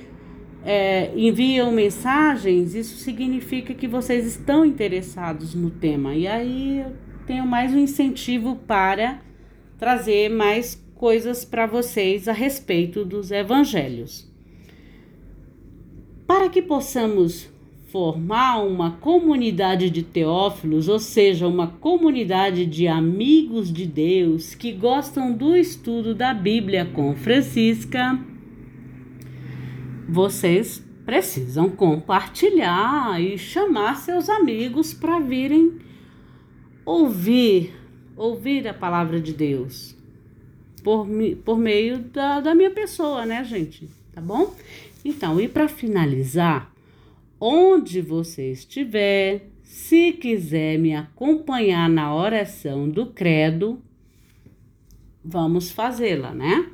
é, 0.65 1.11
enviam 1.15 1.71
mensagens, 1.71 2.73
isso 2.73 2.97
significa 2.97 3.73
que 3.73 3.87
vocês 3.87 4.25
estão 4.25 4.65
interessados 4.65 5.53
no 5.53 5.69
tema. 5.69 6.15
E 6.15 6.25
aí 6.27 6.79
eu 6.79 6.93
tenho 7.27 7.45
mais 7.45 7.73
um 7.73 7.79
incentivo 7.79 8.55
para 8.67 9.21
trazer 9.77 10.29
mais 10.29 10.81
coisas 10.95 11.43
para 11.43 11.65
vocês 11.65 12.27
a 12.27 12.33
respeito 12.33 13.03
dos 13.03 13.29
evangelhos. 13.31 14.31
Para 16.25 16.49
que 16.49 16.61
possamos 16.61 17.51
formar 17.91 18.63
uma 18.63 18.91
comunidade 18.91 19.89
de 19.89 20.01
teófilos, 20.01 20.87
ou 20.87 20.97
seja, 20.97 21.47
uma 21.47 21.67
comunidade 21.67 22.65
de 22.65 22.87
amigos 22.87 23.71
de 23.71 23.85
Deus 23.85 24.55
que 24.55 24.71
gostam 24.71 25.33
do 25.33 25.55
estudo 25.55 26.15
da 26.15 26.33
Bíblia 26.33 26.85
com 26.85 27.13
Francisca, 27.15 28.19
vocês 30.07 30.83
precisam 31.05 31.69
compartilhar 31.69 33.21
e 33.21 33.37
chamar 33.37 33.97
seus 33.97 34.29
amigos 34.29 34.93
para 34.93 35.19
virem 35.19 35.79
ouvir, 36.85 37.73
ouvir 38.15 38.67
a 38.67 38.73
palavra 38.73 39.19
de 39.19 39.33
Deus 39.33 39.95
por, 40.83 41.07
por 41.43 41.57
meio 41.57 41.99
da, 41.99 42.41
da 42.41 42.53
minha 42.53 42.71
pessoa, 42.71 43.25
né, 43.25 43.43
gente? 43.43 43.89
Tá 44.11 44.21
bom? 44.21 44.53
Então, 45.03 45.39
e 45.39 45.47
para 45.47 45.67
finalizar, 45.67 46.71
onde 47.39 48.01
você 48.01 48.51
estiver, 48.51 49.47
se 49.63 50.13
quiser 50.13 50.77
me 50.77 50.95
acompanhar 50.95 51.89
na 51.89 52.13
oração 52.13 52.87
do 52.87 53.07
credo, 53.07 53.81
vamos 55.23 55.71
fazê-la, 55.71 56.33
né? 56.33 56.69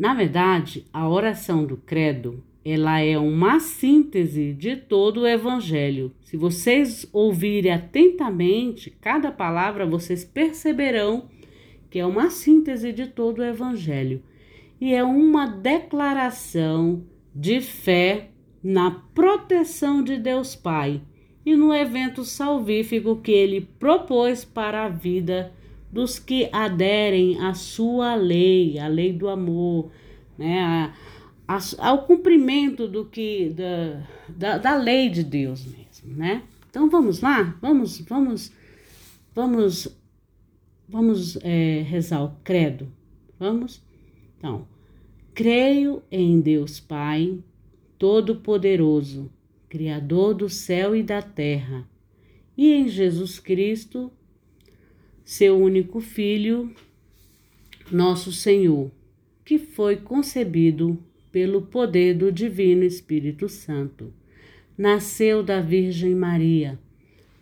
Na 0.00 0.14
verdade, 0.14 0.86
a 0.94 1.06
oração 1.06 1.66
do 1.66 1.76
credo, 1.76 2.42
ela 2.64 3.00
é 3.00 3.18
uma 3.18 3.60
síntese 3.60 4.54
de 4.54 4.74
todo 4.74 5.20
o 5.20 5.26
evangelho. 5.26 6.10
Se 6.24 6.38
vocês 6.38 7.06
ouvirem 7.12 7.70
atentamente 7.70 8.88
cada 8.98 9.30
palavra, 9.30 9.84
vocês 9.84 10.24
perceberão 10.24 11.28
que 11.90 11.98
é 11.98 12.06
uma 12.06 12.30
síntese 12.30 12.94
de 12.94 13.08
todo 13.08 13.40
o 13.40 13.44
evangelho 13.44 14.22
e 14.80 14.94
é 14.94 15.04
uma 15.04 15.44
declaração 15.44 17.04
de 17.34 17.60
fé 17.60 18.30
na 18.64 19.02
proteção 19.14 20.02
de 20.02 20.16
Deus 20.16 20.56
Pai 20.56 21.02
e 21.44 21.54
no 21.54 21.74
evento 21.74 22.24
salvífico 22.24 23.16
que 23.16 23.32
ele 23.32 23.68
propôs 23.78 24.46
para 24.46 24.86
a 24.86 24.88
vida 24.88 25.52
dos 25.90 26.18
que 26.18 26.48
aderem 26.52 27.40
à 27.40 27.54
sua 27.54 28.14
lei, 28.14 28.78
a 28.78 28.86
lei 28.86 29.12
do 29.12 29.28
amor, 29.28 29.90
né, 30.38 30.60
a, 30.60 30.94
a, 31.56 31.88
ao 31.88 32.06
cumprimento 32.06 32.86
do 32.86 33.04
que 33.04 33.50
da, 33.50 34.06
da, 34.28 34.58
da 34.58 34.76
lei 34.76 35.08
de 35.08 35.24
Deus 35.24 35.64
mesmo, 35.66 36.16
né? 36.16 36.42
Então 36.68 36.88
vamos 36.88 37.20
lá, 37.20 37.58
vamos, 37.60 38.00
vamos, 38.02 38.52
vamos, 39.34 39.98
vamos 40.88 41.36
é, 41.42 41.82
rezar 41.82 42.22
o 42.22 42.36
credo, 42.44 42.86
vamos? 43.38 43.82
Então, 44.38 44.68
creio 45.34 46.02
em 46.10 46.40
Deus 46.40 46.78
Pai 46.78 47.42
Todo-Poderoso, 47.98 49.30
Criador 49.68 50.34
do 50.34 50.48
céu 50.48 50.94
e 50.94 51.02
da 51.02 51.20
terra, 51.20 51.86
e 52.56 52.72
em 52.72 52.88
Jesus 52.88 53.40
Cristo, 53.40 54.12
seu 55.30 55.56
único 55.56 56.00
Filho, 56.00 56.74
nosso 57.88 58.32
Senhor, 58.32 58.90
que 59.44 59.60
foi 59.60 59.94
concebido 59.94 60.98
pelo 61.30 61.62
poder 61.62 62.14
do 62.14 62.32
Divino 62.32 62.82
Espírito 62.82 63.48
Santo. 63.48 64.12
Nasceu 64.76 65.40
da 65.40 65.60
Virgem 65.60 66.16
Maria, 66.16 66.80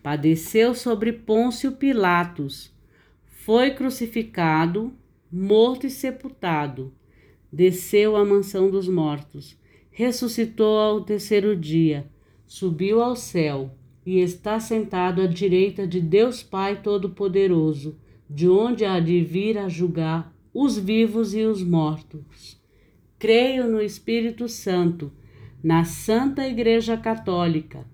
padeceu 0.03 0.75
sobre 0.75 1.15
Pôncio 1.15 1.73
Pilatos, 1.73 2.71
foi 3.25 3.71
crucificado, 3.71 4.93
morto 5.33 5.87
e 5.87 5.91
sepultado, 5.91 6.93
desceu 7.51 8.17
à 8.17 8.23
mansão 8.23 8.71
dos 8.71 8.87
mortos 8.87 9.57
ressuscitou 9.91 10.79
ao 10.79 11.01
terceiro 11.01 11.57
dia, 11.57 12.07
subiu 12.47 13.01
ao 13.01 13.17
céu 13.17 13.75
e 14.09 14.21
está 14.21 14.59
sentado 14.59 15.21
à 15.21 15.27
direita 15.27 15.87
de 15.87 16.01
Deus 16.01 16.43
Pai 16.43 16.81
Todo-Poderoso, 16.81 17.95
de 18.27 18.49
onde 18.49 18.83
há 18.83 18.99
de 18.99 19.21
vir 19.21 19.59
a 19.59 19.69
julgar 19.69 20.35
os 20.55 20.79
vivos 20.79 21.35
e 21.35 21.43
os 21.45 21.63
mortos. 21.63 22.59
Creio 23.19 23.69
no 23.69 23.83
Espírito 23.83 24.49
Santo, 24.49 25.13
na 25.63 25.85
Santa 25.85 26.49
Igreja 26.49 26.97
Católica, 26.97 27.87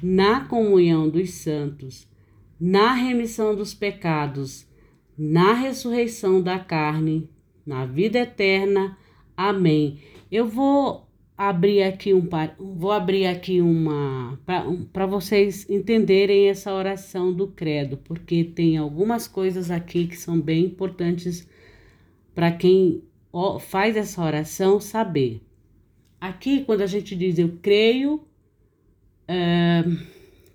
na 0.00 0.44
comunhão 0.44 1.08
dos 1.08 1.30
santos, 1.30 2.08
na 2.60 2.92
remissão 2.92 3.56
dos 3.56 3.74
pecados, 3.74 4.68
na 5.18 5.52
ressurreição 5.52 6.40
da 6.40 6.60
carne, 6.60 7.28
na 7.66 7.84
vida 7.84 8.20
eterna. 8.20 8.96
Amém. 9.36 9.98
Eu 10.30 10.46
vou 10.46 11.05
abrir 11.36 11.82
aqui 11.82 12.14
um 12.14 12.26
vou 12.58 12.90
abrir 12.90 13.26
aqui 13.26 13.60
uma 13.60 14.38
para 14.92 15.06
vocês 15.06 15.68
entenderem 15.68 16.48
essa 16.48 16.72
oração 16.72 17.32
do 17.32 17.48
credo, 17.48 17.98
porque 17.98 18.42
tem 18.44 18.76
algumas 18.78 19.28
coisas 19.28 19.70
aqui 19.70 20.06
que 20.06 20.16
são 20.16 20.40
bem 20.40 20.64
importantes 20.64 21.46
para 22.34 22.50
quem 22.50 23.02
faz 23.60 23.96
essa 23.96 24.22
oração 24.22 24.80
saber. 24.80 25.42
Aqui, 26.18 26.64
quando 26.64 26.80
a 26.80 26.86
gente 26.86 27.14
diz 27.14 27.38
eu 27.38 27.58
creio, 27.60 28.22
é, 29.28 29.84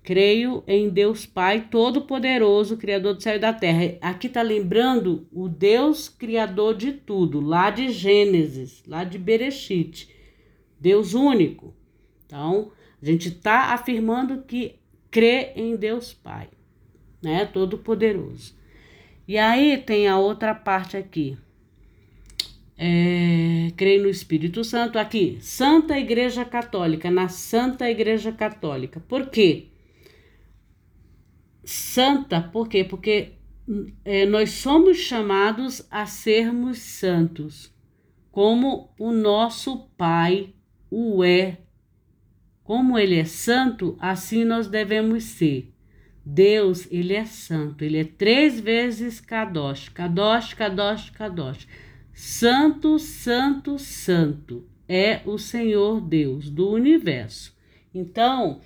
creio 0.02 0.64
em 0.66 0.88
Deus 0.88 1.24
Pai 1.24 1.68
Todo-Poderoso, 1.70 2.76
Criador 2.76 3.14
do 3.14 3.22
céu 3.22 3.36
e 3.36 3.38
da 3.38 3.52
terra. 3.52 3.96
Aqui 4.00 4.26
está 4.26 4.42
lembrando 4.42 5.26
o 5.32 5.48
Deus 5.48 6.08
Criador 6.08 6.76
de 6.76 6.92
tudo, 6.92 7.40
lá 7.40 7.70
de 7.70 7.90
Gênesis, 7.90 8.82
lá 8.86 9.04
de 9.04 9.18
Bereshit. 9.18 10.11
Deus 10.82 11.14
único. 11.14 11.72
Então, 12.26 12.72
a 13.00 13.06
gente 13.06 13.28
está 13.28 13.72
afirmando 13.72 14.42
que 14.42 14.80
crê 15.12 15.52
em 15.54 15.76
Deus 15.76 16.12
Pai, 16.12 16.48
né? 17.22 17.46
Todo-Poderoso. 17.46 18.56
E 19.28 19.38
aí 19.38 19.78
tem 19.78 20.08
a 20.08 20.18
outra 20.18 20.52
parte 20.54 20.96
aqui. 20.96 21.38
É, 22.76 23.70
creio 23.76 24.02
no 24.02 24.08
Espírito 24.08 24.64
Santo. 24.64 24.98
Aqui, 24.98 25.38
Santa 25.40 25.96
Igreja 25.96 26.44
Católica, 26.44 27.08
na 27.12 27.28
Santa 27.28 27.88
Igreja 27.88 28.32
Católica. 28.32 28.98
Por 28.98 29.30
quê? 29.30 29.68
Santa, 31.64 32.40
por 32.40 32.68
quê? 32.68 32.82
Porque 32.82 33.34
é, 34.04 34.26
nós 34.26 34.50
somos 34.50 34.96
chamados 34.96 35.86
a 35.88 36.06
sermos 36.06 36.78
santos, 36.78 37.72
como 38.32 38.92
o 38.98 39.12
nosso 39.12 39.88
Pai 39.96 40.52
o 40.94 41.24
é. 41.24 41.56
Como 42.62 42.98
ele 42.98 43.18
é 43.18 43.24
santo, 43.24 43.96
assim 43.98 44.44
nós 44.44 44.68
devemos 44.68 45.24
ser. 45.24 45.72
Deus, 46.24 46.86
ele 46.90 47.14
é 47.14 47.24
santo, 47.24 47.82
ele 47.82 47.98
é 47.98 48.04
três 48.04 48.60
vezes 48.60 49.20
Kadosh, 49.20 49.88
Kadosh, 49.88 50.52
Kadosh, 50.52 51.10
Kadosh. 51.10 51.66
Santo, 52.12 52.98
santo, 52.98 53.78
santo 53.78 54.68
é 54.86 55.22
o 55.24 55.38
Senhor 55.38 56.00
Deus 56.00 56.50
do 56.50 56.70
universo. 56.70 57.56
Então, 57.94 58.60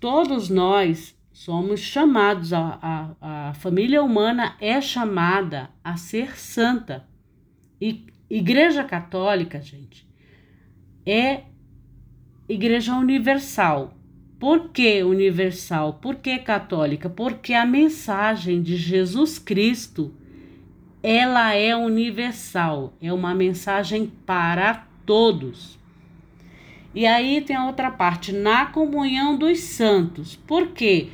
todos 0.00 0.50
nós 0.50 1.16
somos 1.32 1.80
chamados, 1.80 2.52
a, 2.52 3.14
a, 3.20 3.48
a 3.50 3.54
família 3.54 4.02
humana 4.02 4.56
é 4.60 4.80
chamada 4.80 5.70
a 5.82 5.96
ser 5.96 6.36
santa. 6.36 7.06
E 7.80 8.06
Igreja 8.28 8.84
Católica, 8.84 9.60
gente, 9.60 10.06
é 11.06 11.51
igreja 12.48 12.94
universal. 12.94 13.94
Por 14.38 14.70
que 14.70 15.02
universal? 15.02 15.94
Por 15.94 16.16
que 16.16 16.38
católica? 16.38 17.08
Porque 17.08 17.54
a 17.54 17.64
mensagem 17.64 18.60
de 18.60 18.76
Jesus 18.76 19.38
Cristo, 19.38 20.12
ela 21.02 21.54
é 21.54 21.76
universal, 21.76 22.92
é 23.00 23.12
uma 23.12 23.34
mensagem 23.34 24.10
para 24.26 24.86
todos. 25.06 25.78
E 26.94 27.06
aí 27.06 27.40
tem 27.40 27.56
a 27.56 27.66
outra 27.66 27.90
parte, 27.90 28.32
na 28.32 28.66
comunhão 28.66 29.36
dos 29.36 29.60
santos. 29.60 30.36
Por 30.36 30.68
quê? 30.68 31.08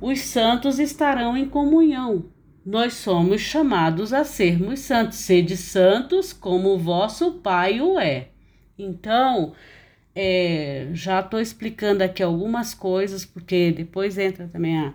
Os 0.00 0.20
santos 0.20 0.78
estarão 0.78 1.36
em 1.36 1.46
comunhão. 1.46 2.24
Nós 2.64 2.94
somos 2.94 3.40
chamados 3.40 4.12
a 4.12 4.24
sermos 4.24 4.80
santos. 4.80 5.18
Sede 5.18 5.56
santos 5.56 6.32
como 6.32 6.70
o 6.70 6.78
vosso 6.78 7.32
Pai 7.32 7.80
o 7.80 7.98
é. 7.98 8.28
Então, 8.78 9.52
é, 10.22 10.90
já 10.92 11.20
estou 11.20 11.40
explicando 11.40 12.04
aqui 12.04 12.22
algumas 12.22 12.74
coisas, 12.74 13.24
porque 13.24 13.72
depois 13.72 14.18
entra 14.18 14.46
também 14.48 14.78
a. 14.78 14.92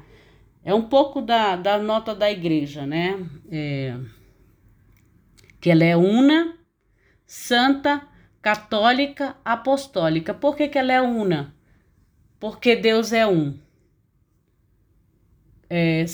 É 0.64 0.72
um 0.72 0.84
pouco 0.84 1.20
da, 1.20 1.56
da 1.56 1.80
nota 1.80 2.14
da 2.14 2.32
igreja, 2.32 2.86
né? 2.86 3.28
É, 3.52 3.98
que 5.60 5.72
ela 5.72 5.84
é 5.84 5.98
una, 5.98 6.56
santa, 7.26 8.08
católica, 8.40 9.36
apostólica. 9.44 10.32
Por 10.32 10.56
que, 10.56 10.68
que 10.68 10.78
ela 10.78 10.94
é 10.94 11.02
una? 11.02 11.56
Porque 12.40 12.76
Deus 12.76 13.12
é 13.12 13.26
um. 13.26 13.58
É, 15.68 16.06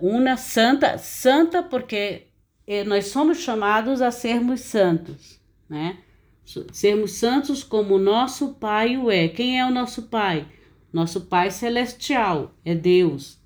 una, 0.00 0.36
santa, 0.36 0.98
santa 0.98 1.64
porque 1.64 2.28
é, 2.64 2.84
nós 2.84 3.06
somos 3.06 3.38
chamados 3.38 4.00
a 4.00 4.12
sermos 4.12 4.60
santos, 4.60 5.40
né? 5.68 5.98
Sermos 6.44 7.12
santos 7.12 7.62
como 7.62 7.98
nosso 7.98 8.54
Pai 8.54 8.96
o 8.96 9.10
é. 9.10 9.28
Quem 9.28 9.58
é 9.58 9.66
o 9.66 9.70
nosso 9.70 10.02
Pai? 10.04 10.46
Nosso 10.92 11.22
Pai 11.22 11.50
celestial, 11.50 12.54
é 12.64 12.74
Deus, 12.74 13.40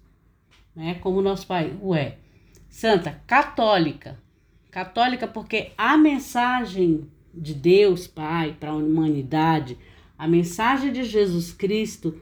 né? 0.74 0.94
Como 0.94 1.22
nosso 1.22 1.46
Pai 1.46 1.76
o 1.80 1.94
é. 1.94 2.18
Santa, 2.68 3.22
católica. 3.26 4.18
Católica 4.70 5.26
porque 5.26 5.72
a 5.78 5.96
mensagem 5.96 7.08
de 7.32 7.54
Deus 7.54 8.06
Pai 8.06 8.56
para 8.58 8.70
a 8.70 8.76
humanidade, 8.76 9.78
a 10.18 10.26
mensagem 10.26 10.92
de 10.92 11.04
Jesus 11.04 11.52
Cristo, 11.52 12.20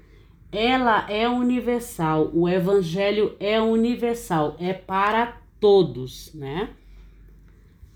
ela 0.52 1.10
é 1.10 1.28
universal. 1.28 2.30
O 2.32 2.48
evangelho 2.48 3.34
é 3.40 3.60
universal, 3.60 4.56
é 4.60 4.72
para 4.72 5.40
todos, 5.58 6.32
né? 6.34 6.70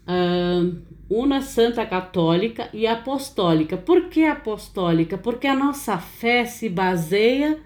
Uh, 0.08 0.80
una 1.10 1.42
santa 1.42 1.86
católica 1.86 2.70
e 2.72 2.86
apostólica. 2.86 3.76
Por 3.76 4.08
que 4.08 4.24
apostólica? 4.24 5.18
Porque 5.18 5.46
a 5.46 5.54
nossa 5.54 5.98
fé 5.98 6.46
se 6.46 6.68
baseia 6.68 7.58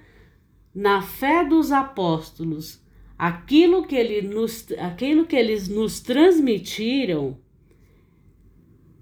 na 0.75 1.03
fé 1.03 1.45
dos 1.45 1.71
apóstolos. 1.71 2.83
Aquilo 3.19 3.87
que, 3.87 3.95
ele 3.95 4.23
nos, 4.23 4.67
aquilo 4.79 5.27
que 5.27 5.37
eles 5.37 5.69
nos 5.69 6.01
transmitiram 6.01 7.39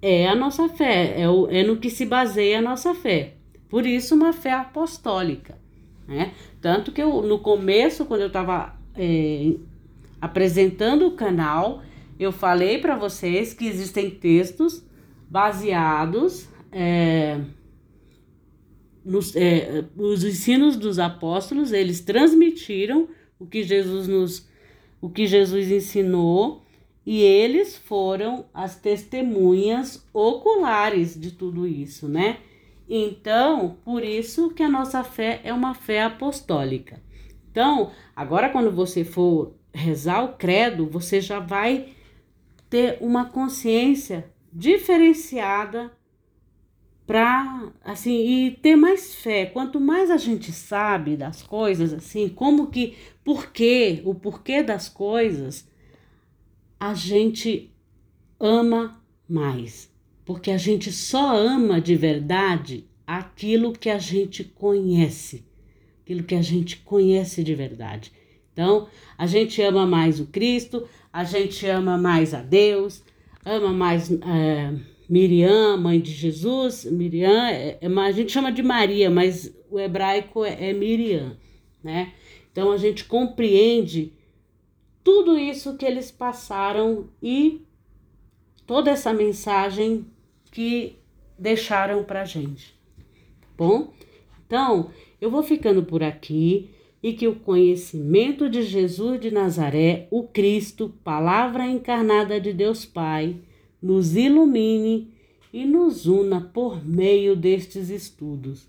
é 0.03 0.29
a 0.29 0.35
nossa 0.35 0.69
fé, 0.69 1.21
é, 1.21 1.29
o, 1.29 1.49
é 1.51 1.63
no 1.63 1.77
que 1.77 1.91
se 1.91 2.07
baseia 2.07 2.59
a 2.59 2.63
nossa 2.63 2.95
fé. 2.95 3.35
Por 3.69 3.87
isso, 3.87 4.15
uma 4.15 4.33
fé 4.33 4.53
apostólica. 4.53 5.59
Né? 6.09 6.33
Tanto 6.61 6.93
que 6.93 7.03
eu, 7.03 7.23
no 7.23 7.39
começo, 7.39 8.05
quando 8.05 8.23
eu 8.23 8.27
estava 8.27 8.75
é, 8.97 9.55
apresentando 10.21 11.07
o 11.07 11.13
canal, 11.13 11.83
eu 12.21 12.31
falei 12.31 12.79
para 12.79 12.95
vocês 12.95 13.55
que 13.55 13.67
existem 13.67 14.11
textos 14.11 14.85
baseados 15.31 16.47
é, 16.71 17.41
nos 19.03 19.35
é, 19.35 19.87
os 19.97 20.23
ensinos 20.23 20.77
dos 20.77 20.99
apóstolos, 20.99 21.73
eles 21.73 22.03
transmitiram 22.03 23.09
o 23.39 23.47
que 23.47 23.63
Jesus 23.63 24.07
nos 24.07 24.49
o 25.01 25.09
que 25.09 25.27
Jesus 25.27 25.71
ensinou 25.71 26.63
e 27.07 27.23
eles 27.23 27.75
foram 27.75 28.45
as 28.53 28.77
testemunhas 28.77 30.07
oculares 30.13 31.19
de 31.19 31.31
tudo 31.31 31.67
isso, 31.67 32.07
né? 32.07 32.37
Então, 32.87 33.79
por 33.83 34.05
isso 34.05 34.51
que 34.51 34.63
a 34.63 34.69
nossa 34.69 35.03
fé 35.03 35.41
é 35.43 35.55
uma 35.55 35.73
fé 35.75 36.03
apostólica. 36.03 37.01
Então, 37.51 37.91
agora 38.15 38.51
quando 38.51 38.71
você 38.71 39.05
for 39.05 39.55
rezar 39.73 40.23
o 40.23 40.35
credo, 40.35 40.87
você 40.87 41.19
já 41.19 41.41
vai 41.41 41.95
ter 42.71 42.99
uma 43.01 43.27
consciência 43.27 44.33
diferenciada 44.53 45.93
para 47.07 47.73
assim 47.85 48.47
e 48.47 48.51
ter 48.53 48.77
mais 48.77 49.17
fé. 49.17 49.45
Quanto 49.45 49.81
mais 49.81 50.11
a 50.11 50.17
gente 50.17 50.53
sabe 50.53 51.17
das 51.17 51.43
coisas, 51.43 51.93
assim, 51.93 52.29
como 52.29 52.69
que, 52.69 52.95
porquê, 53.25 54.01
o 54.05 54.15
porquê 54.15 54.63
das 54.63 54.89
coisas, 54.89 55.69
a 56.79 56.95
gente 56.95 57.75
ama 58.39 59.03
mais. 59.29 59.93
Porque 60.25 60.53
a 60.53 60.57
gente 60.57 60.93
só 60.93 61.37
ama 61.37 61.81
de 61.81 61.97
verdade 61.97 62.89
aquilo 63.05 63.73
que 63.73 63.91
a 63.91 63.99
gente 63.99 64.45
conhece, 64.45 65.45
aquilo 66.03 66.23
que 66.23 66.37
a 66.37 66.43
gente 66.43 66.77
conhece 66.77 67.43
de 67.43 67.57
verdade. 67.57 68.13
Então, 68.53 68.87
a 69.19 69.27
gente 69.27 69.61
ama 69.61 69.85
mais 69.85 70.21
o 70.21 70.27
Cristo, 70.27 70.89
a 71.13 71.25
gente 71.25 71.67
ama 71.67 71.99
mais 71.99 72.33
a 72.35 72.43
Deus, 72.43 73.03
ama 73.45 73.73
mais 73.73 74.11
é, 74.11 74.75
Miriam, 75.09 75.77
mãe 75.77 76.01
de 76.01 76.13
Jesus. 76.13 76.85
Miriam, 76.85 77.47
é, 77.49 77.79
é, 77.81 77.87
a 77.87 78.13
gente 78.13 78.31
chama 78.31 78.53
de 78.53 78.63
Maria, 78.63 79.11
mas 79.11 79.55
o 79.71 79.79
hebraico 79.79 80.45
é, 80.45 80.71
é 80.71 80.73
Miriam, 80.73 81.37
né? 81.83 82.13
Então 82.53 82.71
a 82.71 82.77
gente 82.77 83.05
compreende 83.05 84.13
tudo 85.03 85.39
isso 85.39 85.77
que 85.77 85.85
eles 85.85 86.11
passaram 86.11 87.09
e 87.23 87.63
toda 88.67 88.91
essa 88.91 89.13
mensagem 89.13 90.07
que 90.51 90.97
deixaram 91.39 92.05
para 92.05 92.25
gente. 92.25 92.79
Bom, 93.57 93.93
então 94.47 94.91
eu 95.21 95.31
vou 95.31 95.43
ficando 95.43 95.83
por 95.83 96.03
aqui 96.03 96.71
e 97.03 97.13
que 97.13 97.27
o 97.27 97.35
conhecimento 97.35 98.49
de 98.49 98.63
Jesus 98.63 99.21
de 99.21 99.31
Nazaré, 99.31 100.07
o 100.11 100.25
Cristo, 100.25 100.93
palavra 101.03 101.67
encarnada 101.67 102.41
de 102.41 102.53
Deus 102.53 102.85
Pai, 102.85 103.37
nos 103.83 104.17
ilumine 104.17 105.13
e 105.53 105.65
nos 105.65 106.07
una 106.07 106.41
por 106.41 106.85
meio 106.85 107.35
destes 107.35 107.89
estudos. 107.89 108.69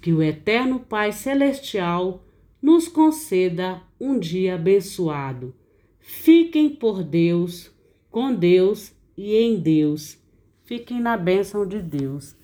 Que 0.00 0.12
o 0.12 0.22
Eterno 0.22 0.80
Pai 0.80 1.12
Celestial 1.12 2.22
nos 2.60 2.88
conceda 2.88 3.82
um 4.00 4.18
dia 4.18 4.56
abençoado. 4.56 5.54
Fiquem 6.00 6.70
por 6.70 7.02
Deus, 7.02 7.70
com 8.10 8.34
Deus 8.34 8.92
e 9.16 9.34
em 9.36 9.58
Deus. 9.58 10.18
Fiquem 10.64 11.00
na 11.00 11.16
bênção 11.16 11.66
de 11.66 11.80
Deus. 11.80 12.36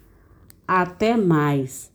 Até 0.66 1.16
mais. 1.16 1.93